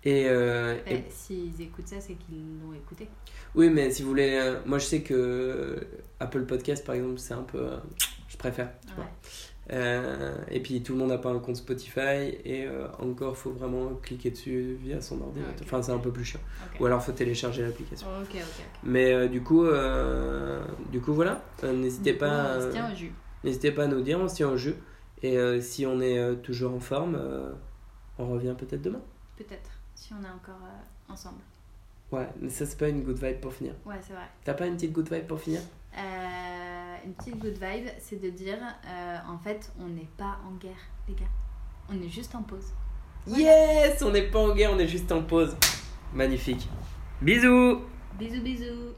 Et, 0.05 0.25
euh, 0.29 0.77
et- 0.87 0.97
Eh, 0.97 1.05
S'ils 1.11 1.61
écoutent 1.63 1.89
ça, 1.89 2.01
c'est 2.01 2.15
qu'ils 2.15 2.61
l'ont 2.63 2.75
écouté. 2.75 3.09
oui, 3.55 3.71
mais 3.71 3.91
si 3.91 4.03
vous 4.03 4.09
voulez, 4.11 4.35
euh, 4.35 4.59
moi 4.67 4.77
je 4.79 4.85
sais 4.85 5.01
que 5.01 5.87
Apple 6.21 6.45
Podcast 6.45 6.85
par 6.85 6.95
exemple, 6.95 7.19
c'est 7.19 7.33
un 7.33 7.43
peu, 7.43 7.67
je 8.29 8.37
préfère. 8.37 8.69
Tu 8.87 8.93
vois. 8.95 9.05
Ouais. 9.05 9.11
Et 10.51 10.61
puis 10.61 10.83
tout 10.83 10.93
le 10.93 10.99
monde 10.99 11.09
n'a 11.09 11.17
pas 11.17 11.31
un 11.31 11.39
compte 11.39 11.57
Spotify 11.57 12.37
et 12.45 12.67
encore 12.99 13.35
faut 13.39 13.53
vraiment 13.53 13.95
cliquer 14.03 14.31
dessus 14.31 14.77
via 14.83 15.01
son 15.01 15.23
ordinateur. 15.23 15.55
Enfin, 15.63 15.81
c'est 15.81 15.93
un 15.93 15.99
peu 15.99 16.11
plus 16.13 16.25
chiant. 16.27 16.41
Ok. 16.75 16.81
Ou 16.83 16.85
alors 16.87 17.03
faut 17.03 17.13
télécharger 17.13 17.63
l'application. 17.63 18.07
Ok, 18.21 18.29
ok, 18.35 18.41
ok. 18.43 18.65
Mais 18.83 19.27
du 19.31 19.43
coup, 19.43 19.65
du 20.93 21.01
coup 21.01 21.15
voilà, 21.15 21.43
n'hésitez 21.63 22.13
Du 22.13 22.19
coup, 22.19 22.25
pas, 22.27 22.57
on 22.59 22.61
se 22.61 22.73
tient 22.73 22.93
au 22.93 22.95
jus. 22.95 23.13
N'hésitez 23.45 23.71
pas 23.71 23.85
à 23.85 23.87
nous 23.87 24.01
dire, 24.01 24.19
on 24.19 24.29
se 24.29 24.37
tient 24.37 24.49
au 24.49 24.57
jeu. 24.57 24.77
Et 25.23 25.39
euh, 25.39 25.61
si 25.61 25.87
on 25.87 26.01
est 26.01 26.19
euh, 26.19 26.35
toujours 26.35 26.75
en 26.75 26.81
forme, 26.81 27.15
euh, 27.15 27.53
on 28.19 28.29
revient 28.29 28.55
peut-être 28.59 28.83
demain. 28.83 29.01
Peut-être. 29.37 29.71
Si 29.95 30.13
on 30.13 30.23
est 30.25 30.29
encore 30.29 30.61
ensemble. 31.09 31.41
Ouais, 32.11 32.29
mais 32.41 32.51
ça 32.51 32.67
c'est 32.67 32.79
pas 32.79 32.89
une 32.89 33.03
good 33.03 33.19
vibe 33.23 33.41
pour 33.41 33.53
finir. 33.53 33.75
Ouais, 33.87 33.97
c'est 34.01 34.13
vrai. 34.13 34.29
T'as 34.45 34.55
pas 34.55 34.67
une 34.67 34.75
petite 34.75 34.93
good 34.93 35.11
vibe 35.11 35.27
pour 35.27 35.41
finir? 35.41 35.61
Une 37.05 37.13
petite 37.15 37.39
good 37.39 37.55
vibe, 37.55 37.89
c'est 37.99 38.21
de 38.21 38.31
dire 38.31 38.59
en 39.29 39.39
fait, 39.39 39.73
on 39.79 39.89
n'est 39.89 40.09
pas 40.17 40.39
en 40.47 40.55
guerre, 40.57 40.73
les 41.09 41.15
gars. 41.15 41.31
On 41.89 42.01
est 42.03 42.09
juste 42.09 42.35
en 42.35 42.43
pause. 42.43 42.73
Yes, 43.27 44.03
on 44.03 44.11
n'est 44.11 44.29
pas 44.31 44.41
en 44.41 44.55
guerre, 44.55 44.73
on 44.73 44.79
est 44.79 44.89
juste 44.89 45.11
en 45.13 45.23
pause. 45.23 45.57
Magnifique. 46.13 46.69
Bisous 47.23 47.81
Bisous, 48.19 48.43
bisous. 48.43 48.95